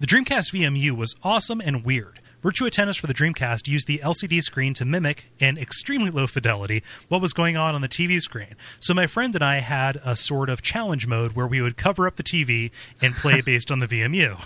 The 0.00 0.06
Dreamcast 0.06 0.52
VMU 0.52 0.94
was 0.94 1.16
awesome 1.22 1.62
and 1.62 1.82
weird. 1.82 2.20
Virtua 2.46 2.70
Tennis 2.70 2.96
for 2.96 3.08
the 3.08 3.12
Dreamcast 3.12 3.66
used 3.66 3.88
the 3.88 3.98
LCD 3.98 4.40
screen 4.40 4.72
to 4.74 4.84
mimic, 4.84 5.32
in 5.40 5.58
extremely 5.58 6.10
low 6.10 6.28
fidelity, 6.28 6.80
what 7.08 7.20
was 7.20 7.32
going 7.32 7.56
on 7.56 7.74
on 7.74 7.80
the 7.80 7.88
TV 7.88 8.20
screen. 8.20 8.54
So 8.78 8.94
my 8.94 9.08
friend 9.08 9.34
and 9.34 9.42
I 9.42 9.56
had 9.56 10.00
a 10.04 10.14
sort 10.14 10.48
of 10.48 10.62
challenge 10.62 11.08
mode 11.08 11.32
where 11.32 11.48
we 11.48 11.60
would 11.60 11.76
cover 11.76 12.06
up 12.06 12.14
the 12.14 12.22
TV 12.22 12.70
and 13.02 13.16
play 13.16 13.40
based 13.44 13.72
on 13.72 13.80
the 13.80 13.88
VMU. 13.88 14.38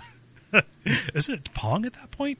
Isn't 1.14 1.35
it 1.35 1.52
Pong 1.52 1.85
at 1.85 1.92
that 1.92 2.11
point? 2.11 2.38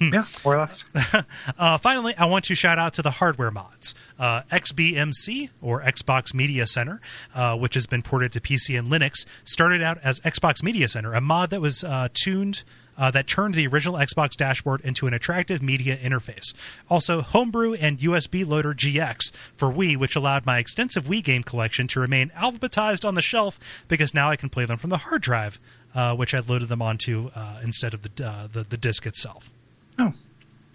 yeah, 0.00 0.26
more 0.44 0.54
or 0.54 0.58
less. 0.58 0.84
Uh, 1.58 1.78
finally, 1.78 2.14
I 2.16 2.26
want 2.26 2.44
to 2.46 2.54
shout 2.54 2.78
out 2.78 2.92
to 2.94 3.02
the 3.02 3.10
hardware 3.10 3.50
mods. 3.50 3.94
Uh, 4.18 4.42
XBMC, 4.50 5.48
or 5.62 5.82
Xbox 5.82 6.34
Media 6.34 6.66
Center, 6.66 7.00
uh, 7.34 7.56
which 7.56 7.72
has 7.72 7.86
been 7.86 8.02
ported 8.02 8.32
to 8.34 8.40
PC 8.40 8.78
and 8.78 8.88
Linux, 8.88 9.26
started 9.44 9.80
out 9.82 9.98
as 10.04 10.20
Xbox 10.20 10.62
Media 10.62 10.88
Center, 10.88 11.14
a 11.14 11.22
mod 11.22 11.50
that 11.50 11.62
was 11.62 11.84
uh, 11.84 12.08
tuned. 12.12 12.64
Uh, 13.00 13.10
that 13.10 13.26
turned 13.26 13.54
the 13.54 13.66
original 13.66 13.96
Xbox 13.96 14.36
dashboard 14.36 14.82
into 14.82 15.06
an 15.06 15.14
attractive 15.14 15.62
media 15.62 15.96
interface. 15.96 16.52
Also, 16.90 17.22
Homebrew 17.22 17.72
and 17.72 17.98
USB 17.98 18.46
Loader 18.46 18.74
GX 18.74 19.32
for 19.56 19.72
Wii, 19.72 19.96
which 19.96 20.14
allowed 20.14 20.44
my 20.44 20.58
extensive 20.58 21.04
Wii 21.04 21.24
game 21.24 21.42
collection 21.42 21.88
to 21.88 21.98
remain 22.00 22.30
alphabetized 22.36 23.08
on 23.08 23.14
the 23.14 23.22
shelf 23.22 23.58
because 23.88 24.12
now 24.12 24.28
I 24.28 24.36
can 24.36 24.50
play 24.50 24.66
them 24.66 24.76
from 24.76 24.90
the 24.90 24.98
hard 24.98 25.22
drive, 25.22 25.58
uh, 25.94 26.14
which 26.14 26.34
I 26.34 26.40
loaded 26.40 26.68
them 26.68 26.82
onto 26.82 27.30
uh, 27.34 27.60
instead 27.62 27.94
of 27.94 28.02
the, 28.02 28.26
uh, 28.26 28.46
the 28.52 28.64
the 28.64 28.76
disc 28.76 29.06
itself. 29.06 29.50
Oh, 29.98 30.12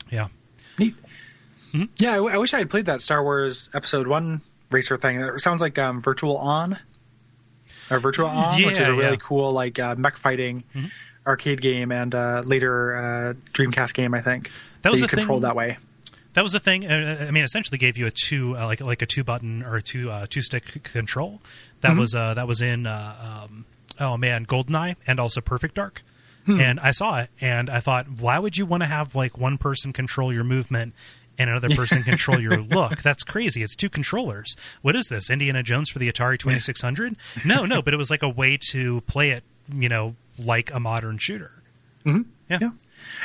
Yeah. 0.09 0.29
neat. 0.79 0.95
Yeah, 1.97 2.13
I, 2.13 2.15
w- 2.15 2.33
I 2.33 2.37
wish 2.39 2.53
I 2.55 2.57
had 2.57 2.69
played 2.71 2.85
that 2.87 3.01
Star 3.03 3.21
Wars 3.21 3.69
Episode 3.75 4.07
One 4.07 4.41
racer 4.71 4.97
thing. 4.97 5.19
It 5.19 5.41
sounds 5.41 5.61
like 5.61 5.77
um, 5.77 6.01
Virtual 6.01 6.37
On 6.37 6.79
or 7.91 7.99
Virtual 7.99 8.27
On, 8.29 8.63
which 8.63 8.79
is 8.79 8.87
a 8.87 8.93
really 8.93 9.11
yeah. 9.11 9.15
cool 9.17 9.51
like 9.51 9.77
uh, 9.77 9.93
mech 9.95 10.17
fighting 10.17 10.63
arcade 11.27 11.61
game 11.61 11.91
and 11.91 12.13
uh, 12.15 12.41
later 12.45 12.95
uh, 12.95 13.33
Dreamcast 13.53 13.93
game. 13.93 14.13
I 14.13 14.21
think 14.21 14.51
That 14.83 14.91
was 14.91 15.01
you 15.01 15.07
the 15.07 15.11
thing- 15.11 15.19
controlled 15.19 15.43
that 15.43 15.55
way. 15.55 15.77
That 16.33 16.43
was 16.43 16.51
the 16.51 16.59
thing. 16.59 16.85
uh, 16.85 17.25
I 17.27 17.31
mean, 17.31 17.45
essentially 17.45 17.77
gave 17.77 17.97
you 17.97 18.07
a 18.07 18.11
two 18.11 18.57
uh, 18.57 18.65
like 18.65 18.81
like 18.81 19.01
a 19.01 19.05
two 19.05 19.23
button 19.23 19.63
or 19.63 19.77
a 19.77 19.81
two 19.81 20.11
uh, 20.11 20.25
two 20.29 20.41
stick 20.41 20.83
control. 20.83 21.41
That 21.81 21.95
was 21.95 22.13
uh, 22.13 22.33
that 22.33 22.45
was 22.47 22.61
in 22.61 22.85
uh, 22.87 23.45
um, 23.45 23.65
oh 24.01 24.17
man, 24.17 24.45
Goldeneye 24.45 24.95
and 25.07 25.19
also 25.19 25.39
Perfect 25.39 25.75
Dark. 25.75 26.03
And 26.47 26.79
I 26.79 26.91
saw 26.91 27.17
it 27.21 27.29
and 27.41 27.71
I 27.71 27.79
thought, 27.79 28.05
why 28.19 28.37
would 28.37 28.55
you 28.55 28.67
want 28.67 28.83
to 28.83 28.87
have 28.87 29.15
like 29.15 29.35
one 29.35 29.57
person 29.57 29.91
control 29.93 30.31
your 30.31 30.43
movement 30.43 30.93
and 31.39 31.49
another 31.49 31.73
person 31.75 32.03
control 32.03 32.39
your 32.39 32.57
look? 32.61 33.01
That's 33.01 33.23
crazy. 33.23 33.63
It's 33.63 33.75
two 33.75 33.89
controllers. 33.89 34.55
What 34.83 34.95
is 34.95 35.07
this? 35.07 35.31
Indiana 35.31 35.63
Jones 35.63 35.89
for 35.89 35.97
the 35.97 36.11
Atari 36.11 36.37
Twenty 36.37 36.59
Six 36.59 36.81
Hundred? 36.83 37.15
No, 37.43 37.65
no, 37.65 37.81
but 37.81 37.95
it 37.95 37.97
was 37.97 38.11
like 38.11 38.21
a 38.21 38.29
way 38.29 38.59
to 38.69 39.01
play 39.07 39.31
it. 39.31 39.43
You 39.71 39.89
know, 39.89 40.15
like 40.37 40.73
a 40.73 40.79
modern 40.79 41.17
shooter. 41.17 41.51
Mm-hmm. 42.05 42.21
Yeah. 42.49 42.57
Yeah. 42.61 42.69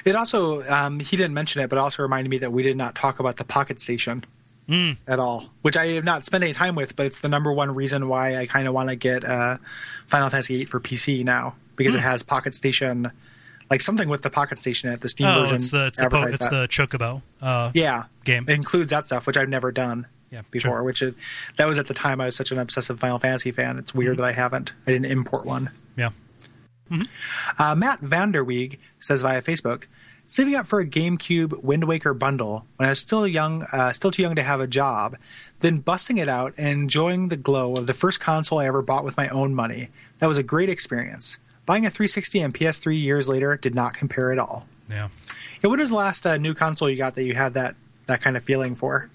It 0.04 0.16
also 0.16 0.62
um, 0.70 0.98
he 1.00 1.16
didn't 1.16 1.34
mention 1.34 1.62
it, 1.62 1.68
but 1.70 1.78
also 1.78 2.02
reminded 2.02 2.30
me 2.30 2.38
that 2.38 2.52
we 2.52 2.62
did 2.62 2.76
not 2.76 2.94
talk 2.94 3.18
about 3.20 3.36
the 3.36 3.44
Pocket 3.44 3.80
Station 3.80 4.24
Mm. 4.68 4.98
at 5.08 5.18
all, 5.18 5.50
which 5.62 5.76
I 5.76 5.86
have 5.88 6.04
not 6.04 6.24
spent 6.24 6.44
any 6.44 6.52
time 6.52 6.76
with. 6.76 6.94
But 6.94 7.06
it's 7.06 7.18
the 7.20 7.28
number 7.28 7.52
one 7.52 7.74
reason 7.74 8.06
why 8.08 8.36
I 8.36 8.46
kind 8.46 8.68
of 8.68 8.74
want 8.74 8.88
to 8.88 8.94
get 8.94 9.24
uh, 9.24 9.56
Final 10.06 10.30
Fantasy 10.30 10.58
VIII 10.58 10.64
for 10.66 10.78
PC 10.78 11.24
now 11.24 11.56
because 11.74 11.94
Hmm. 11.94 11.98
it 11.98 12.02
has 12.02 12.22
Pocket 12.22 12.54
Station, 12.54 13.10
like 13.68 13.80
something 13.80 14.08
with 14.08 14.22
the 14.22 14.30
Pocket 14.30 14.60
Station 14.60 14.88
at 14.92 15.00
the 15.00 15.08
Steam 15.08 15.26
Oh, 15.26 15.40
version. 15.40 15.56
it's 15.56 15.70
the 15.72 15.86
it's 15.86 15.98
the 15.98 16.08
po- 16.08 16.22
it's 16.22 16.48
the 16.48 16.68
Chocobo. 16.68 17.20
Uh, 17.42 17.72
yeah 17.74 18.04
game. 18.24 18.44
It 18.46 18.52
includes 18.54 18.90
that 18.90 19.06
stuff, 19.06 19.26
which 19.26 19.36
I've 19.36 19.48
never 19.48 19.72
done 19.72 20.06
Yeah, 20.30 20.42
before. 20.52 20.76
sure. 20.76 20.82
Which 20.84 21.02
it, 21.02 21.16
that 21.56 21.66
was 21.66 21.80
at 21.80 21.88
the 21.88 21.94
time 21.94 22.20
I 22.20 22.26
was 22.26 22.36
such 22.36 22.52
an 22.52 22.58
obsessive 22.58 23.00
Final 23.00 23.18
Fantasy 23.18 23.50
fan. 23.50 23.76
It's 23.76 23.92
weird 23.92 24.12
Mm-hmm. 24.12 24.20
that 24.22 24.28
I 24.28 24.32
haven't. 24.32 24.72
I 24.86 24.92
didn't 24.92 25.06
import 25.10 25.46
one. 25.46 25.70
Yeah. 25.96 26.10
Uh, 27.58 27.74
Matt 27.74 28.00
Vanderweeg 28.00 28.78
says 28.98 29.22
via 29.22 29.42
Facebook, 29.42 29.84
saving 30.26 30.54
up 30.54 30.66
for 30.66 30.80
a 30.80 30.86
GameCube 30.86 31.62
Wind 31.62 31.84
Waker 31.84 32.14
bundle 32.14 32.64
when 32.76 32.88
I 32.88 32.90
was 32.90 33.00
still 33.00 33.26
young, 33.26 33.62
uh, 33.72 33.92
still 33.92 34.10
too 34.10 34.22
young 34.22 34.34
to 34.36 34.42
have 34.42 34.60
a 34.60 34.66
job, 34.66 35.16
then 35.60 35.78
busting 35.78 36.18
it 36.18 36.28
out 36.28 36.54
and 36.56 36.68
enjoying 36.68 37.28
the 37.28 37.36
glow 37.36 37.76
of 37.76 37.86
the 37.86 37.94
first 37.94 38.20
console 38.20 38.58
I 38.58 38.66
ever 38.66 38.82
bought 38.82 39.04
with 39.04 39.16
my 39.16 39.28
own 39.28 39.54
money. 39.54 39.88
That 40.18 40.28
was 40.28 40.38
a 40.38 40.42
great 40.42 40.68
experience. 40.68 41.38
Buying 41.66 41.86
a 41.86 41.90
360 41.90 42.40
and 42.40 42.54
PS3 42.54 43.00
years 43.00 43.28
later 43.28 43.56
did 43.56 43.74
not 43.74 43.94
compare 43.94 44.32
at 44.32 44.38
all. 44.38 44.66
Yeah. 44.88 45.08
Yeah, 45.62 45.70
what 45.70 45.78
is 45.80 45.90
the 45.90 45.96
last 45.96 46.26
uh, 46.26 46.36
new 46.36 46.54
console 46.54 46.88
you 46.88 46.96
got 46.96 47.14
that 47.16 47.24
you 47.24 47.34
had 47.34 47.54
that 47.54 47.76
that 48.06 48.22
kind 48.22 48.36
of 48.36 48.42
feeling 48.42 48.74
for? 48.74 49.08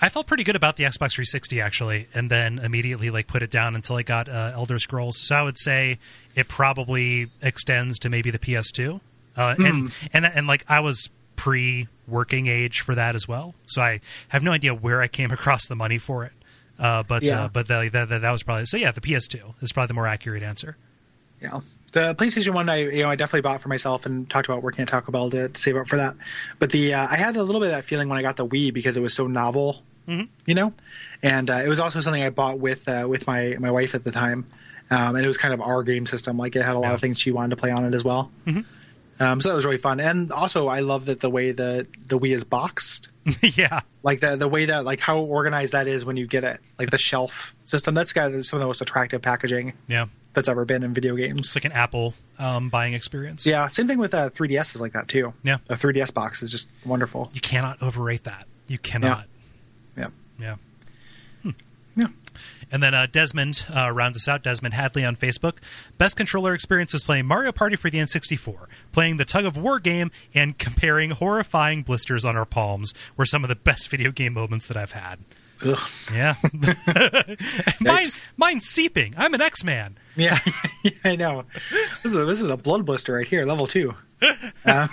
I 0.00 0.08
felt 0.08 0.26
pretty 0.26 0.44
good 0.44 0.56
about 0.56 0.76
the 0.76 0.84
Xbox 0.84 1.12
360 1.14 1.60
actually, 1.60 2.08
and 2.14 2.30
then 2.30 2.58
immediately 2.58 3.10
like 3.10 3.26
put 3.26 3.42
it 3.42 3.50
down 3.50 3.74
until 3.74 3.96
I 3.96 4.02
got 4.02 4.28
uh, 4.28 4.52
Elder 4.54 4.78
Scrolls. 4.78 5.18
So 5.26 5.34
I 5.36 5.42
would 5.42 5.58
say 5.58 5.98
it 6.34 6.48
probably 6.48 7.28
extends 7.42 7.98
to 8.00 8.08
maybe 8.08 8.30
the 8.30 8.38
PS2, 8.38 9.00
uh, 9.36 9.54
and 9.58 9.92
and 10.12 10.26
and 10.26 10.46
like 10.46 10.64
I 10.68 10.80
was 10.80 11.10
pre 11.36 11.88
working 12.06 12.46
age 12.46 12.80
for 12.80 12.94
that 12.94 13.14
as 13.14 13.26
well, 13.26 13.54
so 13.66 13.80
I 13.82 14.00
have 14.28 14.42
no 14.42 14.52
idea 14.52 14.74
where 14.74 15.00
I 15.02 15.08
came 15.08 15.30
across 15.38 15.66
the 15.68 15.74
money 15.76 15.98
for 15.98 16.24
it. 16.24 16.32
Uh, 16.78 17.02
but 17.04 17.22
Yeah. 17.22 17.44
uh, 17.44 17.48
but 17.48 17.68
that, 17.68 17.92
that 17.92 18.08
that 18.08 18.30
was 18.30 18.42
probably 18.42 18.66
so 18.66 18.76
yeah 18.76 18.90
the 18.90 19.00
PS2 19.00 19.54
is 19.62 19.72
probably 19.72 19.88
the 19.88 19.94
more 19.94 20.06
accurate 20.06 20.42
answer. 20.42 20.76
Yeah. 21.40 21.60
The 21.94 22.14
PlayStation 22.16 22.54
One, 22.54 22.68
I 22.68 22.76
you 22.90 23.02
know, 23.02 23.08
I 23.08 23.16
definitely 23.16 23.40
bought 23.42 23.62
for 23.62 23.68
myself 23.68 24.04
and 24.04 24.28
talked 24.28 24.46
about 24.48 24.62
working 24.62 24.82
at 24.82 24.88
Taco 24.88 25.10
Bell 25.12 25.30
to, 25.30 25.48
to 25.48 25.60
save 25.60 25.76
up 25.76 25.88
for 25.88 25.96
that. 25.96 26.14
But 26.58 26.70
the 26.70 26.92
uh, 26.94 27.06
I 27.10 27.16
had 27.16 27.36
a 27.36 27.42
little 27.42 27.60
bit 27.60 27.66
of 27.70 27.72
that 27.76 27.84
feeling 27.84 28.08
when 28.08 28.18
I 28.18 28.22
got 28.22 28.36
the 28.36 28.46
Wii 28.46 28.74
because 28.74 28.96
it 28.96 29.00
was 29.00 29.14
so 29.14 29.26
novel, 29.26 29.82
you 30.06 30.54
know, 30.54 30.74
and 31.22 31.48
uh, 31.48 31.62
it 31.64 31.68
was 31.68 31.80
also 31.80 32.00
something 32.00 32.22
I 32.22 32.30
bought 32.30 32.58
with 32.58 32.86
uh, 32.88 33.06
with 33.08 33.26
my 33.26 33.56
my 33.58 33.70
wife 33.70 33.94
at 33.94 34.04
the 34.04 34.10
time, 34.10 34.46
um, 34.90 35.14
and 35.16 35.24
it 35.24 35.26
was 35.28 35.38
kind 35.38 35.54
of 35.54 35.60
our 35.60 35.82
game 35.82 36.04
system. 36.04 36.36
Like 36.36 36.54
it 36.56 36.62
had 36.62 36.74
a 36.74 36.78
lot 36.78 36.88
Yeah. 36.88 36.94
of 36.94 37.00
things 37.00 37.18
she 37.20 37.30
wanted 37.30 37.50
to 37.50 37.56
play 37.56 37.70
on 37.70 37.84
it 37.84 37.94
as 37.94 38.04
well. 38.04 38.30
Um, 39.20 39.40
so 39.40 39.48
that 39.48 39.54
was 39.54 39.64
really 39.64 39.78
fun, 39.78 40.00
and 40.00 40.32
also 40.32 40.66
I 40.66 40.80
love 40.80 41.06
that 41.06 41.20
the 41.20 41.30
way 41.30 41.52
the 41.52 41.86
the 42.08 42.18
Wii 42.18 42.34
is 42.34 42.42
boxed, 42.42 43.10
yeah, 43.42 43.82
like 44.02 44.18
the 44.18 44.34
the 44.34 44.48
way 44.48 44.64
that 44.64 44.84
like 44.84 44.98
how 44.98 45.20
organized 45.20 45.72
that 45.72 45.86
is 45.86 46.04
when 46.04 46.16
you 46.16 46.26
get 46.26 46.42
it, 46.42 46.58
like 46.80 46.90
the 46.90 46.98
shelf 46.98 47.54
system. 47.64 47.94
That's 47.94 48.12
got 48.12 48.32
some 48.42 48.56
of 48.56 48.60
the 48.60 48.66
most 48.66 48.80
attractive 48.80 49.22
packaging 49.22 49.74
yeah, 49.86 50.06
that's 50.34 50.48
ever 50.48 50.64
been 50.64 50.82
in 50.82 50.92
video 50.92 51.16
games. 51.16 51.40
it's 51.40 51.56
like 51.56 51.64
an 51.64 51.72
Apple 51.72 52.14
um, 52.38 52.68
buying 52.68 52.94
experience. 52.94 53.46
Yeah, 53.46 53.68
same 53.68 53.86
thing 53.86 53.98
with 53.98 54.14
uh, 54.14 54.30
3DS 54.30 54.74
is 54.74 54.80
like 54.80 54.92
that 54.92 55.08
too. 55.08 55.32
Yeah. 55.42 55.58
a 55.68 55.74
3DS 55.74 56.12
box 56.12 56.42
is 56.42 56.50
just 56.50 56.68
wonderful. 56.84 57.30
you 57.32 57.40
cannot 57.40 57.82
overrate 57.82 58.24
that. 58.24 58.46
You 58.66 58.78
cannot. 58.78 59.26
Yeah, 59.96 60.08
yeah. 60.38 60.56
yeah. 61.96 62.06
And 62.72 62.82
then 62.82 62.92
uh, 62.94 63.06
Desmond 63.06 63.66
uh, 63.72 63.92
rounds 63.92 64.16
us 64.16 64.26
out. 64.26 64.42
Desmond 64.42 64.74
Hadley 64.74 65.04
on 65.04 65.14
Facebook. 65.14 65.58
Best 65.96 66.16
controller 66.16 66.54
experience 66.54 66.92
was 66.92 67.04
playing 67.04 67.26
Mario 67.26 67.52
Party 67.52 67.76
for 67.76 67.88
the 67.88 67.98
N64. 67.98 68.66
Playing 68.90 69.16
the 69.16 69.24
tug 69.24 69.44
of 69.44 69.56
war 69.56 69.78
game 69.78 70.10
and 70.34 70.58
comparing 70.58 71.10
horrifying 71.10 71.82
blisters 71.82 72.24
on 72.24 72.36
our 72.36 72.44
palms 72.44 72.92
were 73.16 73.26
some 73.26 73.44
of 73.44 73.48
the 73.48 73.54
best 73.64 73.88
video 73.88 74.10
game 74.10 74.32
moments 74.32 74.66
that 74.66 74.76
I've 74.76 74.92
had. 74.92 75.20
Ugh. 75.64 75.78
Yeah. 76.12 76.34
mine, 77.80 78.06
mine's 78.36 78.66
seeping. 78.66 79.14
I'm 79.16 79.34
an 79.34 79.40
X 79.40 79.64
Man. 79.64 79.98
Yeah, 80.16 80.38
I 81.02 81.16
know. 81.16 81.42
This 82.04 82.12
is 82.12 82.16
a, 82.16 82.24
this 82.24 82.40
is 82.40 82.48
a 82.48 82.56
blood 82.56 82.86
blister 82.86 83.14
right 83.14 83.26
here, 83.26 83.44
level 83.44 83.66
two. 83.66 83.94
Uh, 84.64 84.86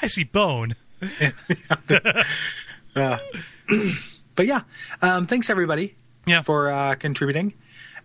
I 0.00 0.06
see 0.06 0.22
bone. 0.22 0.76
Uh, 2.94 3.18
but 4.36 4.46
yeah, 4.46 4.60
um, 5.02 5.26
thanks 5.26 5.50
everybody 5.50 5.96
Yeah. 6.26 6.42
for 6.42 6.68
uh, 6.68 6.94
contributing. 6.94 7.54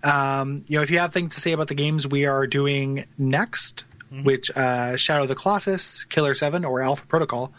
Um, 0.04 0.64
you 0.68 0.78
know, 0.78 0.82
if 0.82 0.90
you 0.90 0.98
have 0.98 1.14
things 1.14 1.36
to 1.36 1.42
say 1.42 1.52
about 1.52 1.68
the 1.68 1.76
games 1.76 2.08
we 2.08 2.26
are 2.26 2.48
doing 2.48 3.06
next, 3.18 3.86
which 4.24 4.50
uh, 4.56 4.98
Shadow 4.98 5.24
of 5.24 5.30
the 5.30 5.36
Colossus, 5.36 6.06
Killer 6.06 6.34
Seven, 6.34 6.66
or 6.66 6.82
Alpha 6.82 7.06
Protocol, 7.06 7.54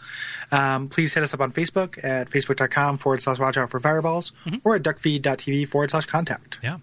um, 0.51 0.89
please 0.89 1.13
hit 1.13 1.23
us 1.23 1.33
up 1.33 1.41
on 1.41 1.51
Facebook 1.51 2.03
at 2.03 2.29
facebook.com 2.29 2.97
forward 2.97 3.21
slash 3.21 3.39
watch 3.39 3.57
out 3.57 3.69
for 3.69 3.79
fireballs 3.79 4.33
or 4.63 4.75
at 4.75 4.83
duckfeed.tv 4.83 5.67
forward 5.67 5.91
slash 5.91 6.05
contact. 6.05 6.59
Yeah. 6.61 6.77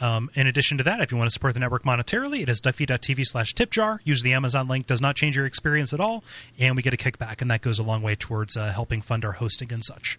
Um, 0.00 0.30
in 0.34 0.46
addition 0.46 0.78
to 0.78 0.84
that, 0.84 1.00
if 1.00 1.12
you 1.12 1.16
want 1.16 1.28
to 1.28 1.32
support 1.32 1.54
the 1.54 1.60
network 1.60 1.84
monetarily, 1.84 2.42
it 2.42 2.48
is 2.48 2.60
duckfeed.tv 2.60 3.24
slash 3.24 3.54
tipjar. 3.54 4.00
Use 4.04 4.22
the 4.22 4.32
Amazon 4.32 4.68
link, 4.68 4.86
does 4.86 5.00
not 5.00 5.16
change 5.16 5.36
your 5.36 5.46
experience 5.46 5.92
at 5.92 6.00
all, 6.00 6.24
and 6.58 6.76
we 6.76 6.82
get 6.82 6.92
a 6.92 6.96
kickback, 6.96 7.40
and 7.40 7.50
that 7.50 7.62
goes 7.62 7.78
a 7.78 7.82
long 7.82 8.02
way 8.02 8.14
towards 8.14 8.56
uh, 8.56 8.72
helping 8.72 9.00
fund 9.00 9.24
our 9.24 9.32
hosting 9.32 9.72
and 9.72 9.84
such. 9.84 10.18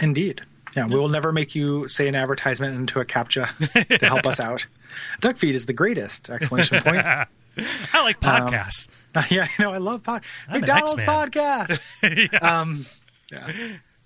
Indeed. 0.00 0.42
Yeah, 0.76 0.86
we 0.86 0.96
will 0.96 1.08
never 1.08 1.32
make 1.32 1.54
you 1.54 1.88
say 1.88 2.06
an 2.06 2.14
advertisement 2.14 2.76
into 2.76 3.00
a 3.00 3.04
captcha 3.04 3.98
to 3.98 4.06
help 4.06 4.24
us 4.26 4.38
out. 4.40 4.66
Duckfeed 5.20 5.54
is 5.54 5.66
the 5.66 5.72
greatest! 5.72 6.30
Exclamation 6.30 6.80
point. 6.80 7.04
I 7.92 8.02
like 8.02 8.20
podcasts. 8.20 8.88
yeah, 9.30 9.46
I 9.58 9.62
know. 9.62 9.72
I 9.72 9.78
love 9.78 10.02
pod- 10.02 10.24
I'm 10.48 10.60
McDonald's 10.60 10.94
podcasts. 11.02 11.92
Um, 12.42 12.86
yeah. 13.30 13.50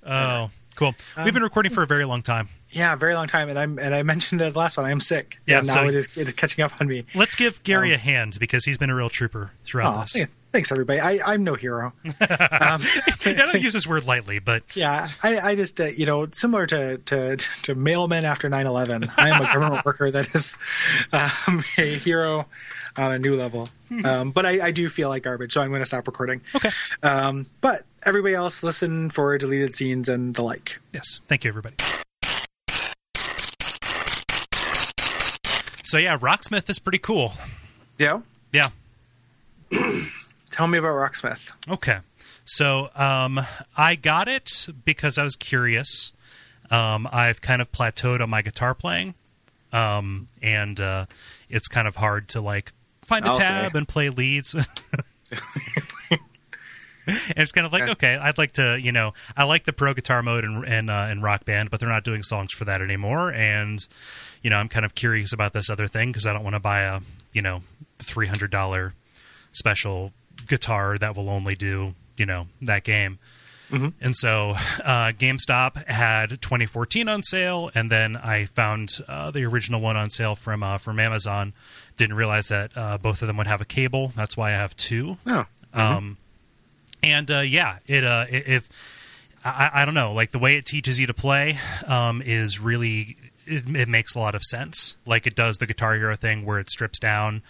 oh, 0.07 0.51
cool. 0.77 0.95
We've 1.25 1.33
been 1.35 1.43
recording 1.43 1.73
for 1.73 1.83
a 1.83 1.87
very 1.87 2.05
long 2.05 2.23
time. 2.23 2.49
yeah, 2.71 2.95
very 2.97 3.14
long 3.14 3.27
time, 3.27 3.49
and 3.49 3.59
I'm 3.59 3.79
and 3.79 3.95
I 3.95 4.03
mentioned 4.03 4.40
as 4.43 4.57
last 4.57 4.77
one, 4.77 4.87
I 4.87 4.90
am 4.90 5.01
sick. 5.01 5.38
Yeah, 5.47 5.59
and 5.59 5.67
now 5.67 5.75
so- 5.75 5.88
it 5.88 5.95
is 5.95 6.09
it 6.17 6.29
is 6.29 6.35
catching 6.35 6.64
up 6.64 6.73
on 6.81 6.88
me. 6.88 7.05
Let's 7.14 7.35
give 7.35 7.62
Gary 7.64 7.93
a 7.93 7.99
hand 7.99 8.38
because 8.40 8.64
he's 8.64 8.79
been 8.79 8.90
a 8.90 8.95
real 8.95 9.11
trooper 9.11 9.51
throughout 9.64 9.95
Aw, 9.95 10.01
this. 10.03 10.17
yeah, 10.19 10.27
thanks 10.53 10.71
everybody. 10.73 11.01
I, 11.01 11.21
I'm 11.33 11.45
no 11.45 11.55
hero. 11.55 11.93
um, 12.05 12.12
I 12.21 12.81
don't 13.37 13.61
use 13.62 13.73
this 13.73 13.87
word 13.87 14.05
lightly, 14.07 14.38
but 14.40 14.62
yeah, 14.75 15.09
I, 15.23 15.38
I 15.51 15.55
just 15.55 15.81
uh, 15.81 15.85
you 15.85 16.07
know 16.07 16.27
similar 16.33 16.67
to 16.67 16.99
to 16.99 17.37
to 17.37 17.75
mailmen 17.75 18.25
after 18.25 18.49
9/11. 18.51 19.11
I 19.17 19.31
am 19.31 19.43
a 19.43 19.53
government 19.53 19.85
worker 19.85 20.11
that 20.11 20.35
is 20.35 20.57
um, 21.12 21.62
a 21.79 21.95
hero 21.97 22.47
on 22.96 23.12
a 23.12 23.18
new 23.18 23.35
level. 23.35 23.68
Um, 24.04 24.30
but 24.33 24.44
I, 24.44 24.66
I 24.66 24.70
do 24.70 24.88
feel 24.88 25.09
like 25.09 25.22
garbage, 25.22 25.52
so 25.52 25.61
I'm 25.61 25.68
going 25.68 25.83
to 25.83 25.87
stop 25.87 26.07
recording. 26.07 26.40
okay. 26.54 26.70
Um, 27.02 27.46
but 27.61 27.85
everybody 28.04 28.35
else, 28.35 28.62
listen 28.62 29.11
for 29.11 29.37
deleted 29.38 29.74
scenes 29.74 30.09
and 30.09 30.35
the 30.35 30.42
like. 30.42 30.78
Yes. 30.92 31.20
Thank 31.28 31.44
you, 31.44 31.48
everybody. 31.48 31.76
So, 35.85 35.98
yeah, 35.98 36.18
Rocksmith 36.18 36.68
is 36.68 36.78
pretty 36.78 36.98
cool. 36.98 37.35
Yeah. 37.98 38.20
Yeah. 38.52 38.70
Tell 40.50 40.66
me 40.66 40.78
about 40.78 40.94
Rocksmith. 40.94 41.52
Okay. 41.68 41.98
So 42.44 42.90
um, 42.94 43.40
I 43.76 43.94
got 43.94 44.28
it 44.28 44.68
because 44.85 45.18
I 45.18 45.22
was 45.22 45.37
curious. 45.37 46.12
Um, 46.70 47.09
I've 47.11 47.40
kind 47.40 47.62
of 47.62 47.70
plateaued 47.72 48.20
on 48.20 48.30
my 48.30 48.42
guitar 48.42 48.74
playing, 48.74 49.14
um, 49.72 50.28
and 50.42 50.78
uh, 50.80 51.07
it's 51.48 51.68
kind 51.68 51.87
of 51.88 51.96
hard 51.96 52.28
to 52.30 52.40
like 52.40 52.72
find 53.07 53.25
a 53.25 53.29
I'll 53.29 53.35
tab 53.35 53.73
say. 53.73 53.79
and 53.79 53.88
play 53.88 54.09
leads. 54.11 54.55
and 57.07 57.37
it's 57.37 57.53
kind 57.53 57.67
of 57.67 57.73
like 57.73 57.83
Okay. 57.88 58.17
I'd 58.17 58.38
like 58.38 58.53
to, 58.53 58.79
you 58.81 58.93
know, 58.93 59.12
I 59.37 59.45
like 59.45 59.64
the 59.64 59.73
pro 59.73 59.95
guitar 59.95 60.23
mode 60.23 60.45
and 60.45 60.64
and, 60.67 60.90
uh, 60.90 61.07
and 61.09 61.23
rock 61.23 61.45
band, 61.45 61.71
but 61.71 61.81
they're 61.81 61.88
not 61.88 62.05
doing 62.05 62.23
songs 62.23 62.53
for 62.53 62.64
that 62.64 62.81
anymore. 62.81 63.33
And 63.33 63.79
you 64.43 64.51
know, 64.51 64.57
I'm 64.57 64.69
kind 64.69 64.85
of 64.85 64.95
curious 64.95 65.33
about 65.33 65.53
this 65.53 65.71
other 65.71 65.87
thing 65.88 66.11
because 66.11 66.27
I 66.27 66.33
don't 66.33 66.43
want 66.43 66.55
to 66.55 66.61
buy 66.61 66.81
a 66.83 67.01
you 67.33 67.43
know 67.43 67.62
three 67.99 68.27
hundred 68.27 68.51
dollar 68.51 68.95
special 69.53 70.12
guitar 70.49 70.99
that 70.99 71.17
will 71.17 71.31
only 71.31 71.55
do 71.55 71.95
you 72.17 72.27
know 72.27 72.47
that 72.62 72.85
game. 72.85 73.19
And 74.00 74.14
so 74.14 74.50
uh, 74.85 75.11
GameStop 75.18 75.87
had 75.88 76.40
2014 76.40 77.09
on 77.09 77.22
sale, 77.24 77.70
and 77.74 77.90
then 77.90 78.16
I 78.16 78.44
found 78.44 78.90
uh, 79.09 79.31
the 79.33 79.44
original 79.44 79.81
one 79.81 79.96
on 79.96 80.11
sale 80.11 80.37
from 80.37 80.62
uh, 80.62 80.79
from 80.79 81.00
Amazon. 81.00 81.53
Didn't 81.96 82.14
realize 82.16 82.48
that 82.48 82.70
uh, 82.77 82.98
both 82.98 83.20
of 83.22 83.27
them 83.27 83.37
would 83.38 83.46
have 83.48 83.61
a 83.61 83.64
cable. 83.64 84.12
That's 84.14 84.37
why 84.37 84.50
I 84.50 84.55
have 84.55 84.77
two. 84.77 85.18
Oh. 85.27 85.46
Um, 85.96 86.18
and 87.03 87.29
uh, 87.31 87.40
yeah, 87.40 87.79
it 87.87 88.05
uh, 88.05 88.27
i- 88.31 88.44
if 88.46 88.68
I, 89.44 89.70
I 89.74 89.85
don't 89.85 89.94
know, 89.94 90.12
like 90.12 90.31
the 90.31 90.38
way 90.38 90.57
it 90.57 90.66
teaches 90.66 91.00
you 91.00 91.07
to 91.09 91.14
play 91.14 91.59
um, 91.88 92.22
is 92.22 92.61
really 92.61 93.16
it, 93.46 93.64
it 93.74 93.88
makes 93.88 94.14
a 94.14 94.20
lot 94.20 94.35
of 94.37 94.42
sense. 94.44 94.96
Like 95.05 95.27
it 95.27 95.35
does 95.35 95.59
the 95.59 95.66
Guitar 95.66 95.94
Hero 95.94 96.14
thing 96.16 96.44
where 96.46 96.59
it 96.61 96.70
strips 96.70 96.98
down 97.00 97.42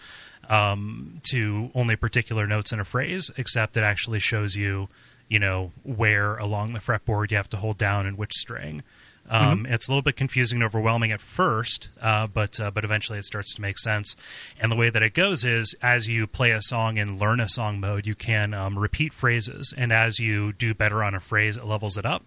um, 0.49 1.21
to 1.29 1.69
only 1.75 1.95
particular 1.95 2.47
notes 2.47 2.71
in 2.71 2.79
a 2.79 2.85
phrase, 2.85 3.29
except 3.37 3.77
it 3.77 3.83
actually 3.83 4.19
shows 4.19 4.55
you, 4.55 4.89
you 5.27 5.39
know, 5.39 5.71
where 5.83 6.37
along 6.37 6.73
the 6.73 6.79
fretboard 6.79 7.31
you 7.31 7.37
have 7.37 7.49
to 7.49 7.57
hold 7.57 7.77
down 7.77 8.05
and 8.05 8.17
which 8.17 8.33
string. 8.33 8.83
Um, 9.27 9.65
It's 9.67 9.87
a 9.87 9.91
little 9.91 10.03
bit 10.03 10.15
confusing 10.15 10.57
and 10.57 10.63
overwhelming 10.63 11.11
at 11.11 11.19
first, 11.19 11.89
uh, 11.99 12.27
but 12.27 12.59
uh, 12.59 12.69
but 12.69 12.83
eventually 12.83 13.17
it 13.17 13.25
starts 13.25 13.55
to 13.55 13.61
make 13.61 13.79
sense. 13.79 14.15
And 14.59 14.71
the 14.71 14.75
way 14.75 14.91
that 14.91 15.01
it 15.01 15.15
goes 15.15 15.43
is, 15.43 15.75
as 15.81 16.07
you 16.07 16.27
play 16.27 16.51
a 16.51 16.61
song 16.61 16.97
in 16.97 17.17
learn 17.17 17.39
a 17.39 17.49
song 17.49 17.79
mode, 17.79 18.05
you 18.05 18.13
can 18.13 18.53
um, 18.53 18.77
repeat 18.77 19.13
phrases, 19.13 19.73
and 19.75 19.91
as 19.91 20.19
you 20.19 20.53
do 20.53 20.75
better 20.75 21.03
on 21.03 21.15
a 21.15 21.19
phrase, 21.19 21.57
it 21.57 21.65
levels 21.65 21.97
it 21.97 22.05
up. 22.05 22.23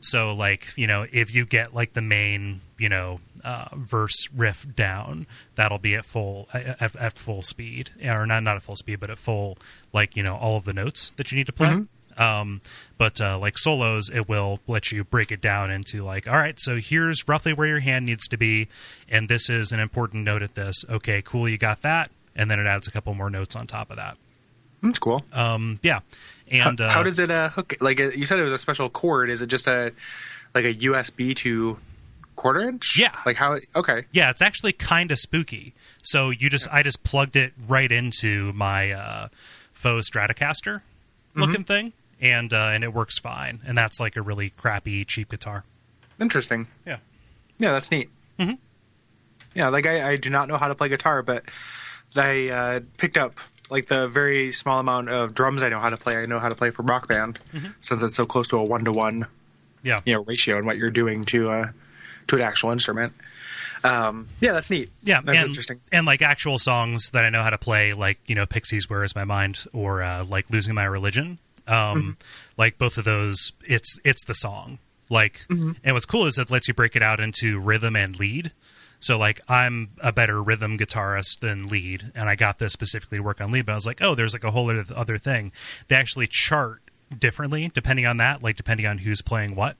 So, 0.00 0.34
like, 0.34 0.72
you 0.76 0.86
know, 0.86 1.06
if 1.12 1.34
you 1.34 1.46
get 1.46 1.74
like 1.74 1.94
the 1.94 2.02
main, 2.02 2.60
you 2.78 2.88
know, 2.88 3.20
uh, 3.44 3.68
verse 3.76 4.28
riff 4.34 4.66
down, 4.74 5.26
that'll 5.54 5.78
be 5.78 5.94
at 5.94 6.04
full 6.04 6.48
at, 6.52 6.94
at- 6.96 7.16
full 7.18 7.42
speed, 7.42 7.90
or 8.04 8.26
not 8.26 8.42
not 8.42 8.56
at 8.56 8.62
full 8.62 8.76
speed, 8.76 9.00
but 9.00 9.08
at 9.10 9.18
full, 9.18 9.56
like, 9.92 10.16
you 10.16 10.22
know, 10.22 10.36
all 10.36 10.56
of 10.56 10.64
the 10.64 10.72
notes 10.74 11.12
that 11.16 11.30
you 11.32 11.38
need 11.38 11.46
to 11.46 11.52
play. 11.52 11.68
Um, 12.18 12.62
but 12.96 13.20
uh, 13.20 13.38
like 13.38 13.58
solos, 13.58 14.08
it 14.08 14.26
will 14.26 14.60
let 14.66 14.90
you 14.90 15.04
break 15.04 15.30
it 15.30 15.42
down 15.42 15.70
into 15.70 16.02
like, 16.02 16.26
all 16.26 16.36
right, 16.36 16.58
so 16.58 16.76
here's 16.76 17.28
roughly 17.28 17.52
where 17.52 17.66
your 17.68 17.80
hand 17.80 18.06
needs 18.06 18.26
to 18.28 18.38
be, 18.38 18.68
and 19.08 19.28
this 19.28 19.50
is 19.50 19.70
an 19.70 19.80
important 19.80 20.24
note 20.24 20.42
at 20.42 20.54
this. 20.54 20.82
Okay, 20.88 21.20
cool, 21.22 21.46
you 21.46 21.58
got 21.58 21.82
that, 21.82 22.10
and 22.34 22.50
then 22.50 22.58
it 22.58 22.66
adds 22.66 22.88
a 22.88 22.90
couple 22.90 23.12
more 23.12 23.28
notes 23.28 23.54
on 23.54 23.66
top 23.66 23.90
of 23.90 23.96
that. 23.96 24.16
That's 24.82 24.98
cool. 24.98 25.22
Um, 25.32 25.80
yeah, 25.82 26.00
and 26.48 26.78
how, 26.78 26.86
uh, 26.86 26.90
how 26.90 27.02
does 27.02 27.18
it 27.18 27.30
uh, 27.30 27.48
hook? 27.50 27.74
Like 27.80 28.00
uh, 28.00 28.10
you 28.10 28.26
said, 28.26 28.38
it 28.38 28.42
was 28.42 28.52
a 28.52 28.58
special 28.58 28.88
cord. 28.88 29.30
Is 29.30 29.42
it 29.42 29.48
just 29.48 29.66
a 29.66 29.92
like 30.54 30.64
a 30.64 30.74
USB 30.74 31.34
to 31.36 31.78
quarter 32.36 32.60
inch? 32.60 32.98
Yeah. 32.98 33.16
Like 33.24 33.36
how? 33.36 33.58
Okay. 33.74 34.04
Yeah, 34.12 34.30
it's 34.30 34.42
actually 34.42 34.72
kind 34.72 35.10
of 35.10 35.18
spooky. 35.18 35.74
So 36.02 36.30
you 36.30 36.48
just 36.48 36.68
I 36.72 36.82
just 36.82 37.02
plugged 37.02 37.36
it 37.36 37.52
right 37.66 37.90
into 37.90 38.52
my 38.52 38.92
uh, 38.92 39.28
faux 39.72 40.08
Stratocaster 40.10 40.82
looking 41.34 41.64
thing, 41.64 41.92
and 42.20 42.52
uh, 42.52 42.70
and 42.72 42.84
it 42.84 42.92
works 42.92 43.18
fine. 43.18 43.60
And 43.66 43.76
that's 43.76 43.98
like 43.98 44.16
a 44.16 44.22
really 44.22 44.50
crappy 44.50 45.04
cheap 45.04 45.30
guitar. 45.30 45.64
Interesting. 46.20 46.68
Yeah. 46.86 46.98
Yeah, 47.58 47.72
that's 47.72 47.90
neat. 47.90 48.10
Mm-hmm. 48.38 48.54
Yeah, 49.54 49.68
like 49.68 49.86
I, 49.86 50.12
I 50.12 50.16
do 50.16 50.28
not 50.28 50.48
know 50.48 50.58
how 50.58 50.68
to 50.68 50.74
play 50.74 50.88
guitar, 50.88 51.22
but 51.22 51.44
I 52.14 52.48
uh, 52.48 52.80
picked 52.98 53.16
up 53.16 53.38
like 53.70 53.86
the 53.86 54.08
very 54.08 54.52
small 54.52 54.80
amount 54.80 55.08
of 55.08 55.34
drums 55.34 55.62
I 55.62 55.68
know 55.68 55.80
how 55.80 55.90
to 55.90 55.96
play. 55.96 56.16
I 56.16 56.26
know 56.26 56.38
how 56.38 56.48
to 56.48 56.54
play 56.54 56.70
for 56.70 56.82
rock 56.82 57.08
band 57.08 57.38
since 57.80 58.02
it's 58.02 58.14
so 58.14 58.24
close 58.26 58.48
to 58.48 58.56
a 58.58 58.62
one 58.64 58.84
to 58.84 58.92
one 58.92 59.26
Yeah. 59.82 59.98
you 60.04 60.14
know 60.14 60.22
ratio 60.24 60.58
in 60.58 60.66
what 60.66 60.76
you're 60.76 60.90
doing 60.90 61.24
to 61.24 61.50
uh, 61.50 61.68
to 62.28 62.36
an 62.36 62.42
actual 62.42 62.70
instrument. 62.72 63.12
Um, 63.84 64.28
yeah, 64.40 64.52
that's 64.52 64.70
neat. 64.70 64.90
Yeah, 65.02 65.20
that's 65.22 65.38
and, 65.38 65.48
interesting. 65.48 65.80
And 65.92 66.06
like 66.06 66.22
actual 66.22 66.58
songs 66.58 67.10
that 67.12 67.24
I 67.24 67.30
know 67.30 67.42
how 67.42 67.50
to 67.50 67.58
play, 67.58 67.92
like 67.92 68.18
you 68.26 68.34
know, 68.34 68.46
Pixies, 68.46 68.88
"Where 68.90 69.04
Is 69.04 69.14
My 69.14 69.24
Mind," 69.24 69.64
or 69.72 70.02
uh, 70.02 70.24
like 70.24 70.50
"Losing 70.50 70.74
My 70.74 70.84
Religion." 70.84 71.38
Um, 71.68 72.16
Like 72.56 72.78
both 72.78 72.96
of 72.98 73.04
those, 73.04 73.52
it's 73.64 73.98
it's 74.04 74.24
the 74.24 74.34
song. 74.34 74.78
Like, 75.10 75.44
and 75.50 75.76
what's 75.94 76.06
cool 76.06 76.26
is 76.26 76.36
it 76.38 76.50
lets 76.50 76.66
you 76.66 76.74
break 76.74 76.96
it 76.96 77.02
out 77.02 77.20
into 77.20 77.60
rhythm 77.60 77.94
and 77.94 78.18
lead. 78.18 78.50
So 79.00 79.18
like, 79.18 79.40
I'm 79.48 79.90
a 80.00 80.12
better 80.12 80.42
rhythm 80.42 80.78
guitarist 80.78 81.40
than 81.40 81.68
lead, 81.68 82.12
and 82.14 82.28
I 82.28 82.34
got 82.34 82.58
this 82.58 82.72
specifically 82.72 83.18
to 83.18 83.24
work 83.24 83.40
on 83.40 83.50
lead. 83.50 83.66
But 83.66 83.72
I 83.72 83.74
was 83.76 83.86
like, 83.86 84.02
oh, 84.02 84.14
there's 84.14 84.32
like 84.32 84.44
a 84.44 84.50
whole 84.50 84.70
other 84.70 84.84
other 84.94 85.18
thing. 85.18 85.52
They 85.88 85.96
actually 85.96 86.26
chart 86.28 86.82
differently 87.16 87.70
depending 87.72 88.06
on 88.06 88.16
that, 88.16 88.42
like 88.42 88.56
depending 88.56 88.86
on 88.86 88.98
who's 88.98 89.22
playing 89.22 89.54
what. 89.54 89.76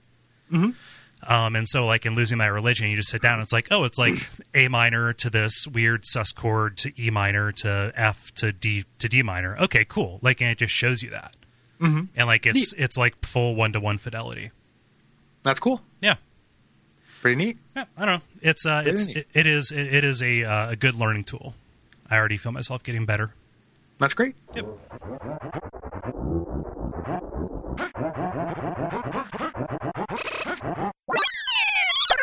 Um, 1.27 1.57
and 1.57 1.67
so, 1.67 1.87
like 1.87 2.07
in 2.07 2.15
losing 2.15 2.39
my 2.39 2.47
religion, 2.47 2.89
you 2.89 2.97
just 2.97 3.11
sit 3.11 3.23
down. 3.23 3.35
And 3.35 3.43
it's 3.43 3.53
like, 3.53 3.69
oh, 3.71 3.85
it's 3.85 3.99
like 3.99 4.15
A 4.55 4.69
minor 4.69 5.13
to 5.15 5.31
this 5.31 5.67
weird 5.67 6.05
sus 6.05 6.33
chord 6.33 6.77
to 6.79 6.93
E 7.03 7.11
minor 7.11 7.53
to 7.53 7.93
F 7.97 8.33
to 8.37 8.53
D 8.53 8.85
to 8.99 9.09
D 9.09 9.23
minor. 9.23 9.57
Okay, 9.59 9.85
cool. 9.85 10.19
Like, 10.23 10.41
and 10.41 10.51
it 10.51 10.59
just 10.59 10.75
shows 10.75 11.03
you 11.03 11.11
that. 11.11 11.37
Mm-hmm. 11.81 12.05
And 12.15 12.27
like, 12.27 12.47
it's 12.47 12.73
it's 12.75 12.97
like 12.97 13.25
full 13.25 13.55
one 13.55 13.73
to 13.73 13.81
one 13.81 13.99
fidelity. 13.99 14.51
That's 15.43 15.61
cool. 15.61 15.81
Yeah, 16.01 16.17
Pretty 17.27 17.45
neat. 17.45 17.59
yeah. 17.75 17.87
I 17.99 18.07
don't 18.07 18.21
know. 18.21 18.23
It's 18.41 18.65
uh, 18.65 18.85
it's 18.87 19.09
it, 19.09 19.27
it 19.35 19.49
is 19.49 19.73
it, 19.73 19.93
it 19.93 20.05
is 20.05 20.23
a 20.23 20.45
uh, 20.45 20.71
a 20.71 20.77
good 20.77 20.95
learning 20.95 21.25
tool. 21.25 21.55
I 22.09 22.17
already 22.19 22.37
feel 22.37 22.53
myself 22.53 22.85
getting 22.85 23.05
better. 23.05 23.33
That's 23.99 24.15
great. 24.15 24.37
Yep. 24.55 24.67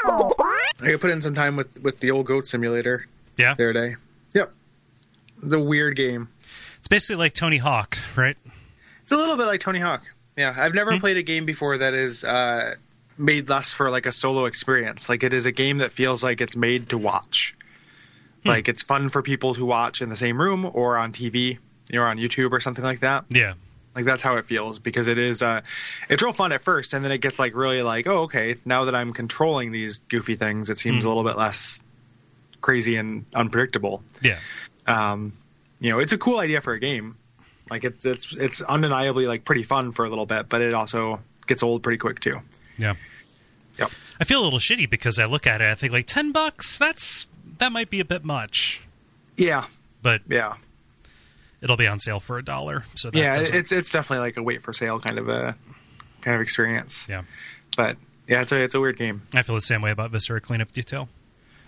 I 0.06 0.68
could 0.82 1.02
put 1.02 1.12
in 1.12 1.22
some 1.22 1.36
time 1.36 1.56
with 1.56 1.82
with 1.82 2.00
the 2.00 2.12
old 2.12 2.26
goat 2.26 2.46
simulator 2.46 3.08
Yeah. 3.38 3.54
the 3.56 3.64
other 3.70 3.74
day. 3.74 3.96
Yep. 4.34 4.54
The 5.42 5.60
weird 5.60 5.96
game. 5.96 6.30
It's 6.80 6.88
basically 6.88 7.18
like 7.18 7.34
Tony 7.34 7.58
Hawk, 7.58 7.98
right? 8.16 8.38
It's 9.02 9.12
a 9.12 9.18
little 9.18 9.38
bit 9.38 9.46
like 9.46 9.60
Tony 9.60 9.80
Hawk. 9.80 10.04
yeah. 10.38 10.54
I've 10.58 10.74
never 10.74 10.98
played 11.00 11.18
a 11.18 11.24
game 11.24 11.46
before 11.46 11.78
that 11.78 11.94
is 11.94 12.24
uh, 12.24 12.76
made 13.24 13.50
less 13.50 13.74
for 13.74 13.90
like 13.90 14.06
a 14.06 14.12
solo 14.12 14.46
experience. 14.46 15.10
Like 15.10 15.24
it 15.24 15.34
is 15.34 15.46
a 15.46 15.52
game 15.52 15.78
that 15.80 15.92
feels 15.92 16.24
like 16.24 16.42
it's 16.42 16.56
made 16.56 16.90
to 16.90 16.98
watch. 16.98 17.56
Like 18.46 18.68
it's 18.68 18.82
fun 18.82 19.10
for 19.10 19.22
people 19.22 19.54
to 19.56 19.66
watch 19.66 20.02
in 20.02 20.10
the 20.10 20.16
same 20.16 20.40
room 20.40 20.70
or 20.74 20.98
on 20.98 21.14
TV 21.14 21.60
or 21.94 22.04
on 22.04 22.18
YouTube 22.18 22.52
or 22.52 22.60
something 22.60 22.84
like 22.84 23.00
that. 23.00 23.26
Yeah. 23.30 23.54
Like 23.96 24.06
that's 24.06 24.22
how 24.22 24.38
it 24.38 24.46
feels 24.46 24.80
because 24.80 25.08
it 25.08 25.18
is. 25.18 25.42
Uh, 25.42 25.62
it's 26.10 26.22
real 26.22 26.34
fun 26.34 26.52
at 26.52 26.62
first, 26.62 26.94
and 26.94 27.06
then 27.06 27.12
it 27.12 27.20
gets 27.20 27.40
like 27.40 27.56
really 27.56 27.82
like, 27.84 28.08
oh, 28.08 28.24
okay. 28.24 28.56
Now 28.66 28.86
that 28.86 28.96
I'm 28.96 29.14
controlling 29.14 29.72
these 29.72 30.00
goofy 30.10 30.36
things, 30.36 30.70
it 30.70 30.78
seems 30.78 31.06
a 31.06 31.08
little 31.08 31.24
bit 31.24 31.38
less 31.38 31.82
crazy 32.60 32.96
and 32.96 33.26
unpredictable. 33.36 34.04
Yeah. 34.22 34.40
Um, 34.88 35.34
you 35.80 35.92
know, 35.92 36.00
it's 36.00 36.12
a 36.12 36.18
cool 36.18 36.40
idea 36.40 36.60
for 36.60 36.74
a 36.74 36.80
game. 36.80 37.18
Like 37.70 37.84
it's 37.84 38.06
it's 38.06 38.34
it's 38.34 38.62
undeniably 38.62 39.28
like 39.28 39.46
pretty 39.46 39.64
fun 39.64 39.92
for 39.92 40.06
a 40.06 40.10
little 40.10 40.26
bit, 40.26 40.50
but 40.50 40.62
it 40.62 40.74
also 40.74 41.20
gets 41.46 41.62
old 41.62 41.84
pretty 41.84 42.00
quick 42.00 42.20
too. 42.20 42.42
Yeah. 42.78 42.96
Yep. 43.80 43.92
I 44.20 44.24
feel 44.24 44.42
a 44.42 44.46
little 44.46 44.60
shitty 44.60 44.90
because 44.90 45.18
I 45.20 45.26
look 45.26 45.48
at 45.48 45.62
it 45.62 45.64
and 45.66 45.72
I 45.72 45.76
think 45.76 45.94
like 45.94 46.06
10 46.08 46.32
bucks, 46.32 46.78
that's 46.78 47.26
that 47.60 47.72
might 47.72 47.90
be 47.90 48.00
a 48.00 48.06
bit 48.06 48.24
much. 48.24 48.82
Yeah, 49.38 49.66
But 50.02 50.22
yeah, 50.30 50.56
it'll 51.62 51.78
be 51.78 51.88
on 51.88 52.00
sale 52.00 52.20
for 52.20 52.38
a 52.38 52.44
dollar. 52.44 52.86
So 52.96 53.10
that 53.10 53.18
yeah. 53.18 53.36
doesn't- 53.38 53.56
It's 53.56 53.72
it's 53.72 53.92
definitely 53.92 54.26
like 54.26 54.38
a 54.38 54.44
wait 54.44 54.62
for 54.62 54.74
sale 54.74 55.00
kind 55.00 55.18
of 55.18 55.28
a 55.30 55.56
kind 56.22 56.36
of 56.36 56.42
experience. 56.42 57.06
yeah. 57.10 57.24
But 57.76 57.98
yeah, 58.28 58.42
it's 58.42 58.52
a 58.52 58.62
it's 58.62 58.76
a 58.76 58.80
weird 58.80 58.98
game. 58.98 59.24
I 59.34 59.42
feel 59.42 59.56
the 59.56 59.62
same 59.62 59.82
way 59.82 59.90
about 59.92 60.12
Viscera 60.12 60.40
Cleanup 60.40 60.72
Detail. 60.72 61.10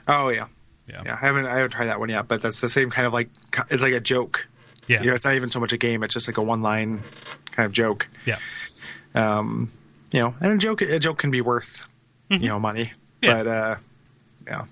Oh 0.07 0.29
yeah, 0.29 0.45
Yeah. 0.87 1.01
yeah. 1.05 1.13
I 1.19 1.25
haven't 1.25 1.47
I 1.47 1.55
haven't 1.55 1.71
tried 1.71 1.87
that 1.87 1.99
one 1.99 2.09
yet, 2.09 2.27
but 2.27 2.41
that's 2.43 2.61
the 2.61 2.69
same 2.69 2.91
kind 2.91 3.07
of 3.07 3.13
like 3.13 3.29
it's 3.71 3.81
like 3.81 3.93
a 3.93 3.99
joke. 3.99 4.45
Yeah. 4.87 5.01
You 5.01 5.07
know, 5.09 5.15
it's 5.15 5.25
not 5.25 5.33
even 5.33 5.49
so 5.49 5.59
much 5.59 5.73
a 5.73 5.77
game; 5.77 6.03
it's 6.03 6.13
just 6.13 6.27
like 6.27 6.37
a 6.37 6.43
one 6.43 6.61
line 6.61 7.01
kind 7.51 7.65
of 7.65 7.71
joke. 7.71 8.07
yeah. 8.27 8.37
Um, 9.15 9.71
you 10.11 10.19
know, 10.19 10.35
and 10.39 10.51
a 10.53 10.57
joke 10.57 10.81
a 10.81 10.99
joke 10.99 11.17
can 11.17 11.31
be 11.31 11.41
worth 11.41 11.87
you 12.29 12.47
know 12.47 12.59
money, 12.59 12.85
Mm-hmm. 13.21 13.25
Yeah. 13.25 13.43
but 13.43 13.47
uh, 13.47 13.75
yeah. 14.47 14.65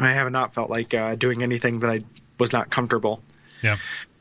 I 0.00 0.12
have 0.12 0.30
not 0.30 0.54
felt 0.54 0.70
like 0.70 0.94
uh, 0.94 1.14
doing 1.16 1.42
anything 1.42 1.80
that 1.80 1.90
I 1.90 2.00
was 2.38 2.52
not 2.52 2.70
comfortable 2.70 3.20
Yeah. 3.62 3.76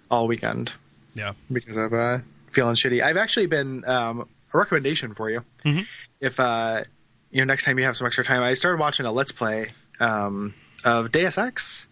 all 0.09 0.27
weekend 0.27 0.73
Yeah. 1.13 1.33
because 1.51 1.77
of 1.77 1.93
uh, 1.93 2.19
feeling 2.51 2.73
shitty. 2.75 3.03
I've 3.03 3.17
actually 3.17 3.45
been 3.45 3.85
um, 3.87 4.27
a 4.53 4.57
recommendation 4.57 5.13
for 5.13 5.29
you. 5.29 5.43
Mhm. 5.63 5.85
If 6.19 6.39
uh, 6.39 6.83
you 7.31 7.41
know, 7.41 7.45
next 7.45 7.65
time 7.65 7.77
you 7.77 7.85
have 7.85 7.95
some 7.97 8.07
extra 8.07 8.23
time, 8.23 8.41
I 8.41 8.53
started 8.53 8.79
watching 8.79 9.05
a 9.05 9.11
let's 9.11 9.31
play 9.31 9.71
um, 9.99 10.53
of 10.83 11.11
Deus 11.11 11.37
Ex, 11.37 11.85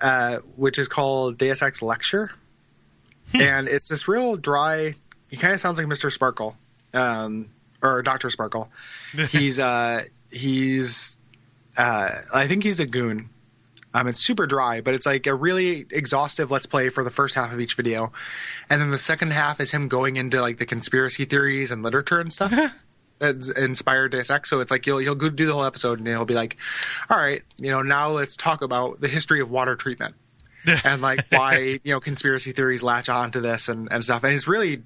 uh, 0.00 0.38
which 0.56 0.78
is 0.78 0.86
called 0.88 1.38
Deus 1.38 1.60
Ex 1.62 1.82
Lecture, 1.82 2.30
and 3.34 3.66
it's 3.68 3.88
this 3.88 4.06
real 4.06 4.36
dry. 4.36 4.94
He 5.28 5.36
kind 5.36 5.52
of 5.54 5.58
sounds 5.60 5.78
like 5.78 5.88
Mister 5.88 6.08
Sparkle, 6.10 6.56
um, 6.94 7.48
or 7.82 8.02
Doctor 8.02 8.30
Sparkle. 8.30 8.70
he's 9.30 9.58
uh, 9.58 10.04
he's 10.30 11.18
uh, 11.76 12.10
I 12.34 12.46
think 12.46 12.64
he's 12.64 12.80
a 12.80 12.86
goon. 12.86 13.30
Um, 13.94 14.06
it's 14.06 14.20
super 14.20 14.46
dry, 14.46 14.80
but 14.80 14.94
it's 14.94 15.06
like 15.06 15.26
a 15.26 15.34
really 15.34 15.86
exhaustive 15.90 16.50
let's 16.50 16.66
play 16.66 16.90
for 16.90 17.02
the 17.02 17.10
first 17.10 17.34
half 17.34 17.52
of 17.52 17.60
each 17.60 17.74
video, 17.74 18.12
and 18.68 18.80
then 18.80 18.90
the 18.90 18.98
second 18.98 19.32
half 19.32 19.60
is 19.60 19.70
him 19.70 19.88
going 19.88 20.16
into 20.16 20.40
like 20.40 20.58
the 20.58 20.66
conspiracy 20.66 21.24
theories 21.24 21.70
and 21.70 21.82
literature 21.82 22.20
and 22.20 22.32
stuff 22.32 22.52
that's 23.18 23.48
inspired 23.48 24.12
Deus 24.12 24.30
Ex. 24.30 24.50
So 24.50 24.60
it's 24.60 24.70
like 24.70 24.84
he'll 24.84 24.98
he'll 24.98 25.14
go 25.14 25.30
do 25.30 25.46
the 25.46 25.54
whole 25.54 25.64
episode 25.64 25.98
and 25.98 26.06
he'll 26.06 26.26
be 26.26 26.34
like, 26.34 26.58
"All 27.08 27.18
right, 27.18 27.42
you 27.56 27.70
know, 27.70 27.82
now 27.82 28.10
let's 28.10 28.36
talk 28.36 28.60
about 28.60 29.00
the 29.00 29.08
history 29.08 29.40
of 29.40 29.50
water 29.50 29.74
treatment 29.74 30.14
and 30.84 31.00
like 31.00 31.24
why 31.30 31.80
you 31.82 31.92
know 31.92 32.00
conspiracy 32.00 32.52
theories 32.52 32.82
latch 32.82 33.08
on 33.08 33.30
to 33.32 33.40
this 33.40 33.68
and 33.68 33.88
and 33.90 34.04
stuff." 34.04 34.22
And 34.22 34.34
it's 34.34 34.46
really 34.46 34.82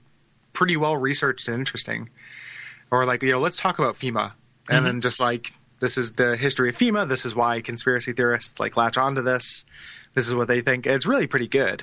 pretty 0.53 0.77
well 0.77 0.97
researched 0.97 1.49
and 1.49 1.59
interesting. 1.59 2.09
Or 2.93 3.05
like 3.05 3.23
you 3.25 3.33
know, 3.33 3.41
let's 3.41 3.57
talk 3.57 3.81
about 3.81 3.97
FEMA, 3.97 4.33
and 4.71 4.87
then 4.87 5.01
just 5.01 5.19
like 5.19 5.51
this 5.81 5.99
is 5.99 6.13
the 6.13 6.37
history 6.37 6.69
of 6.69 6.77
FEMA. 6.79 7.09
This 7.09 7.25
is 7.25 7.35
why 7.35 7.61
conspiracy 7.61 8.13
theorists 8.13 8.61
like 8.61 8.77
latch 8.77 8.97
onto 8.97 9.23
this. 9.23 9.65
This 10.15 10.29
is 10.29 10.35
what 10.35 10.47
they 10.47 10.61
think. 10.61 10.87
It's 10.87 11.07
really 11.07 11.27
pretty 11.27 11.49
good. 11.49 11.83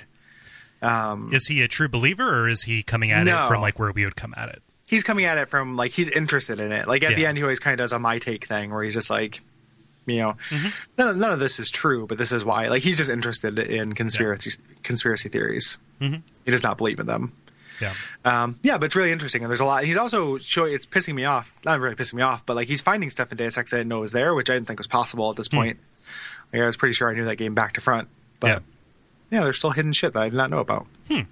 Um, 0.82 1.34
Is 1.34 1.48
he 1.48 1.62
a 1.62 1.68
true 1.68 1.90
believer 1.90 2.24
or 2.44 2.48
is 2.48 2.64
he 2.64 2.84
coming 2.84 3.12
at 3.12 3.26
No. 3.26 3.46
it 3.46 3.48
from 3.50 3.62
like 3.62 3.78
where 3.80 3.92
we 3.92 4.06
would 4.06 4.16
come 4.16 4.34
at 4.38 4.48
it? 4.50 4.62
he's 4.86 5.04
coming 5.04 5.26
at 5.26 5.38
it 5.38 5.50
from 5.50 5.76
like 5.76 5.92
he's 5.92 6.10
interested 6.10 6.60
in 6.60 6.72
it. 6.72 6.88
Like 6.88 7.04
at 7.04 7.16
the 7.16 7.26
end, 7.28 7.38
he 7.38 7.44
always 7.44 7.60
kind 7.60 7.74
of 7.74 7.78
does 7.84 7.92
a 7.92 8.00
my 8.00 8.18
take 8.18 8.46
thing 8.46 8.72
where 8.72 8.84
he's 8.84 8.94
just 8.96 9.10
like, 9.12 9.42
you 10.08 10.18
know, 10.18 10.36
Mm-hmm. 10.50 10.70
none, 10.98 11.08
of, 11.10 11.18
none 11.18 11.32
of 11.34 11.40
this 11.40 11.60
is 11.60 11.70
true, 11.70 12.08
but 12.08 12.18
this 12.18 12.32
is 12.32 12.44
why. 12.46 12.70
Like 12.70 12.82
he's 12.82 12.98
just 12.98 13.10
interested 13.10 13.60
in 13.60 13.94
conspiracy 13.94 14.52
conspiracy 14.84 15.30
theories. 15.30 15.78
Mhm. 16.02 16.22
He 16.46 16.50
does 16.52 16.64
not 16.64 16.78
believe 16.78 17.00
in 17.00 17.06
them. 17.08 17.34
Yeah. 17.82 17.94
Um, 18.26 18.60
yeah, 18.64 18.78
but 18.78 18.86
it's 18.88 18.96
really 18.96 19.12
interesting, 19.12 19.42
and 19.44 19.50
there's 19.50 19.60
a 19.60 19.66
lot. 19.66 19.84
He's 19.86 19.98
also 19.98 20.38
showing. 20.38 20.74
It's 20.74 20.86
pissing 20.86 21.16
me 21.16 21.26
off. 21.26 21.54
Not 21.66 21.80
really 21.80 21.96
pissing 21.96 22.16
me 22.16 22.22
off, 22.24 22.46
but 22.46 22.56
like 22.56 22.68
he's 22.68 22.82
finding 22.82 23.10
stuff 23.10 23.32
in 23.32 23.38
Deus 23.38 23.58
Ex 23.58 23.74
I 23.74 23.78
didn't 23.78 23.90
know 23.90 24.00
was 24.02 24.12
there, 24.12 24.34
which 24.36 24.50
I 24.50 24.54
didn't 24.56 24.68
think 24.68 24.80
was 24.80 24.88
possible 24.88 25.30
at 25.30 25.36
this 25.38 25.48
point. 25.48 25.80
Like 26.52 26.62
I 26.62 26.66
was 26.66 26.78
pretty 26.78 26.94
sure 26.94 27.10
I 27.10 27.14
knew 27.14 27.26
that 27.26 27.36
game 27.38 27.54
back 27.56 27.74
to 27.74 27.82
front, 27.82 28.08
but 28.40 28.48
Hmm. 28.48 28.64
Yeah. 29.32 29.40
yeah, 29.40 29.44
there's 29.44 29.58
still 29.58 29.72
hidden 29.72 29.94
shit 29.94 30.14
that 30.14 30.20
I 30.20 30.30
did 30.30 30.36
not 30.36 30.50
know 30.50 30.60
about. 30.60 30.88
And 31.10 31.28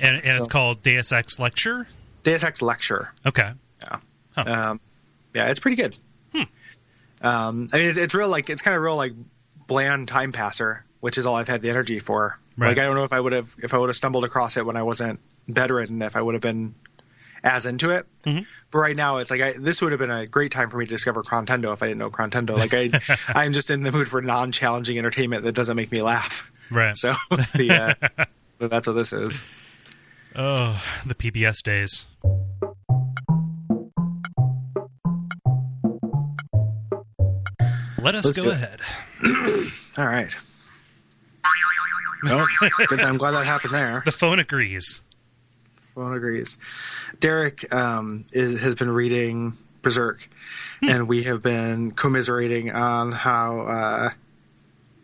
and 0.00 0.38
it's 0.38 0.48
called 0.48 0.82
Deus 0.82 1.12
Ex 1.12 1.38
Lecture. 1.38 1.86
Deus 2.22 2.44
Ex 2.44 2.60
Lecture. 2.60 3.12
Okay. 3.24 3.52
Yeah. 3.82 3.96
Huh. 4.34 4.44
Um, 4.46 4.80
yeah, 5.34 5.46
it's 5.48 5.60
pretty 5.60 5.76
good. 5.76 5.96
Um, 7.20 7.68
I 7.72 7.78
mean, 7.78 7.88
it's, 7.88 7.98
it's 7.98 8.14
real 8.14 8.28
like 8.28 8.48
it's 8.50 8.62
kind 8.62 8.76
of 8.76 8.82
real 8.82 8.96
like 8.96 9.12
bland 9.66 10.06
time 10.08 10.30
passer, 10.32 10.84
which 11.00 11.18
is 11.18 11.26
all 11.26 11.34
I've 11.36 11.48
had 11.48 11.62
the 11.62 11.70
energy 11.70 11.98
for. 11.98 12.38
Right. 12.56 12.68
Like 12.68 12.78
I 12.78 12.84
don't 12.86 12.94
know 12.94 13.04
if 13.04 13.12
I 13.12 13.18
would 13.20 13.32
have 13.32 13.54
if 13.62 13.74
I 13.74 13.78
would 13.78 13.88
have 13.88 13.96
stumbled 13.96 14.24
across 14.24 14.56
it 14.56 14.64
when 14.66 14.76
I 14.76 14.82
wasn't 14.82 15.18
bedridden, 15.48 16.02
if 16.02 16.16
I 16.16 16.22
would 16.22 16.34
have 16.34 16.42
been 16.42 16.74
as 17.42 17.66
into 17.66 17.90
it. 17.90 18.06
Mhm. 18.26 18.46
But 18.70 18.78
right 18.78 18.96
now, 18.96 19.18
it's 19.18 19.30
like 19.30 19.40
I, 19.40 19.52
this 19.58 19.80
would 19.80 19.92
have 19.92 19.98
been 20.00 20.10
a 20.10 20.26
great 20.26 20.50
time 20.52 20.70
for 20.70 20.76
me 20.76 20.84
to 20.84 20.90
discover 20.90 21.22
Chrontendo 21.22 21.72
if 21.72 21.82
I 21.82 21.86
didn't 21.86 21.98
know 21.98 22.10
Chrontendo. 22.10 22.54
Like 22.56 22.74
I, 22.74 22.90
I'm 23.28 23.52
just 23.52 23.70
in 23.70 23.82
the 23.82 23.92
mood 23.92 24.08
for 24.08 24.20
non-challenging 24.20 24.98
entertainment 24.98 25.44
that 25.44 25.52
doesn't 25.52 25.76
make 25.76 25.90
me 25.92 26.02
laugh. 26.02 26.50
Right. 26.70 26.96
So 26.96 27.14
the 27.54 27.96
uh, 28.18 28.24
that's 28.58 28.86
what 28.86 28.94
this 28.94 29.12
is. 29.12 29.42
Oh, 30.36 30.82
the 31.06 31.14
PBS 31.14 31.62
days. 31.62 32.06
Let 38.00 38.14
us 38.14 38.26
Let's 38.26 38.38
go 38.38 38.50
ahead. 38.50 38.80
All 39.98 40.06
right. 40.06 40.34
Oh. 42.24 42.44
I'm 42.90 43.16
glad 43.16 43.30
that 43.30 43.46
happened 43.46 43.72
there. 43.72 44.02
The 44.04 44.10
phone 44.10 44.40
agrees. 44.40 45.02
Phone 45.98 46.14
agrees. 46.14 46.56
Derek 47.18 47.74
um, 47.74 48.24
is 48.32 48.60
has 48.60 48.76
been 48.76 48.88
reading 48.90 49.58
Berserk, 49.82 50.28
and 50.80 51.08
we 51.08 51.24
have 51.24 51.42
been 51.42 51.90
commiserating 51.90 52.70
on 52.70 53.10
how 53.10 53.60
uh, 53.62 54.10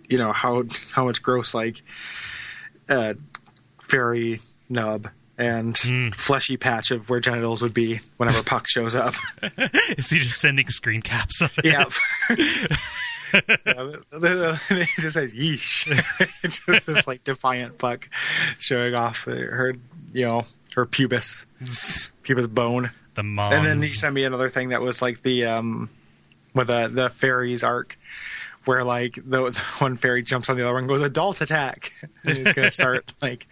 you 0.09 0.19
know 0.19 0.31
how 0.33 0.63
how 0.93 1.05
much 1.05 1.21
gross 1.21 1.53
like 1.53 1.83
uh, 2.89 3.15
fairy 3.83 4.41
nub 4.69 5.09
and 5.37 5.75
Mm. 5.75 6.15
fleshy 6.15 6.57
patch 6.57 6.93
of 6.93 7.11
where 7.11 7.19
genitals 7.19 7.61
would 7.61 7.75
be 7.75 7.99
whenever 8.19 8.41
Puck 8.45 8.69
shows 8.69 8.95
up. 8.95 9.15
Is 9.99 10.11
he 10.11 10.21
just 10.21 10.41
sending 10.41 10.69
screen 10.69 11.03
caps 11.03 11.41
of 11.43 11.51
it? 11.59 11.65
yeah. 11.65 11.87
yeah, 13.67 14.57
it 14.71 14.89
just 15.01 15.15
says 15.15 15.35
yeesh. 15.35 15.89
it's 16.45 16.61
just 16.65 16.87
this 16.87 17.09
like 17.09 17.25
defiant 17.25 17.79
Puck 17.79 18.09
showing 18.61 18.95
off 18.95 19.25
her, 19.25 19.75
you 20.13 20.25
know, 20.25 20.47
her 20.75 20.87
pubis, 20.87 21.47
pubis 22.23 22.47
bone. 22.47 22.91
The 23.15 23.23
mom. 23.23 23.53
And 23.53 23.65
then 23.65 23.81
he 23.81 23.89
sent 23.89 24.15
me 24.15 24.25
another 24.25 24.51
thing 24.51 24.71
that 24.71 24.83
was 24.83 25.01
like 25.01 25.23
the 25.23 25.47
um 25.47 25.91
with 26.55 26.69
the 26.69 26.89
the 26.89 27.11
fairies 27.11 27.65
arc 27.65 27.99
where 28.65 28.85
like 28.85 29.15
the, 29.17 29.51
the 29.51 29.61
one 29.79 29.97
fairy 29.97 30.23
jumps 30.23 30.49
on 30.49 30.57
the 30.57 30.65
other 30.65 30.73
one 30.73 30.83
and 30.83 30.89
goes 30.89 31.03
adult 31.03 31.41
attack 31.41 31.93
and 32.25 32.37
he's 32.37 32.53
gonna 32.53 32.71
start 32.71 33.13
like 33.21 33.47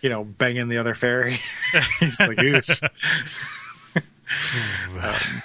you 0.00 0.08
know 0.08 0.24
banging 0.24 0.68
the 0.68 0.78
other 0.78 0.94
fairy 0.94 1.40
he's 2.00 2.20
like 2.20 2.38
Oosh. 2.38 2.82
um, 5.02 5.42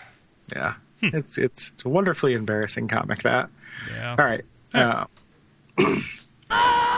yeah 0.54 0.74
it's 1.02 1.38
it's 1.38 1.70
it's 1.70 1.86
a 1.86 1.90
wonderfully 1.90 2.34
embarrassing 2.34 2.88
comic 2.88 3.24
that 3.24 3.50
yeah. 3.92 4.16
all 4.18 4.26
right 4.26 4.46
uh, 4.74 5.06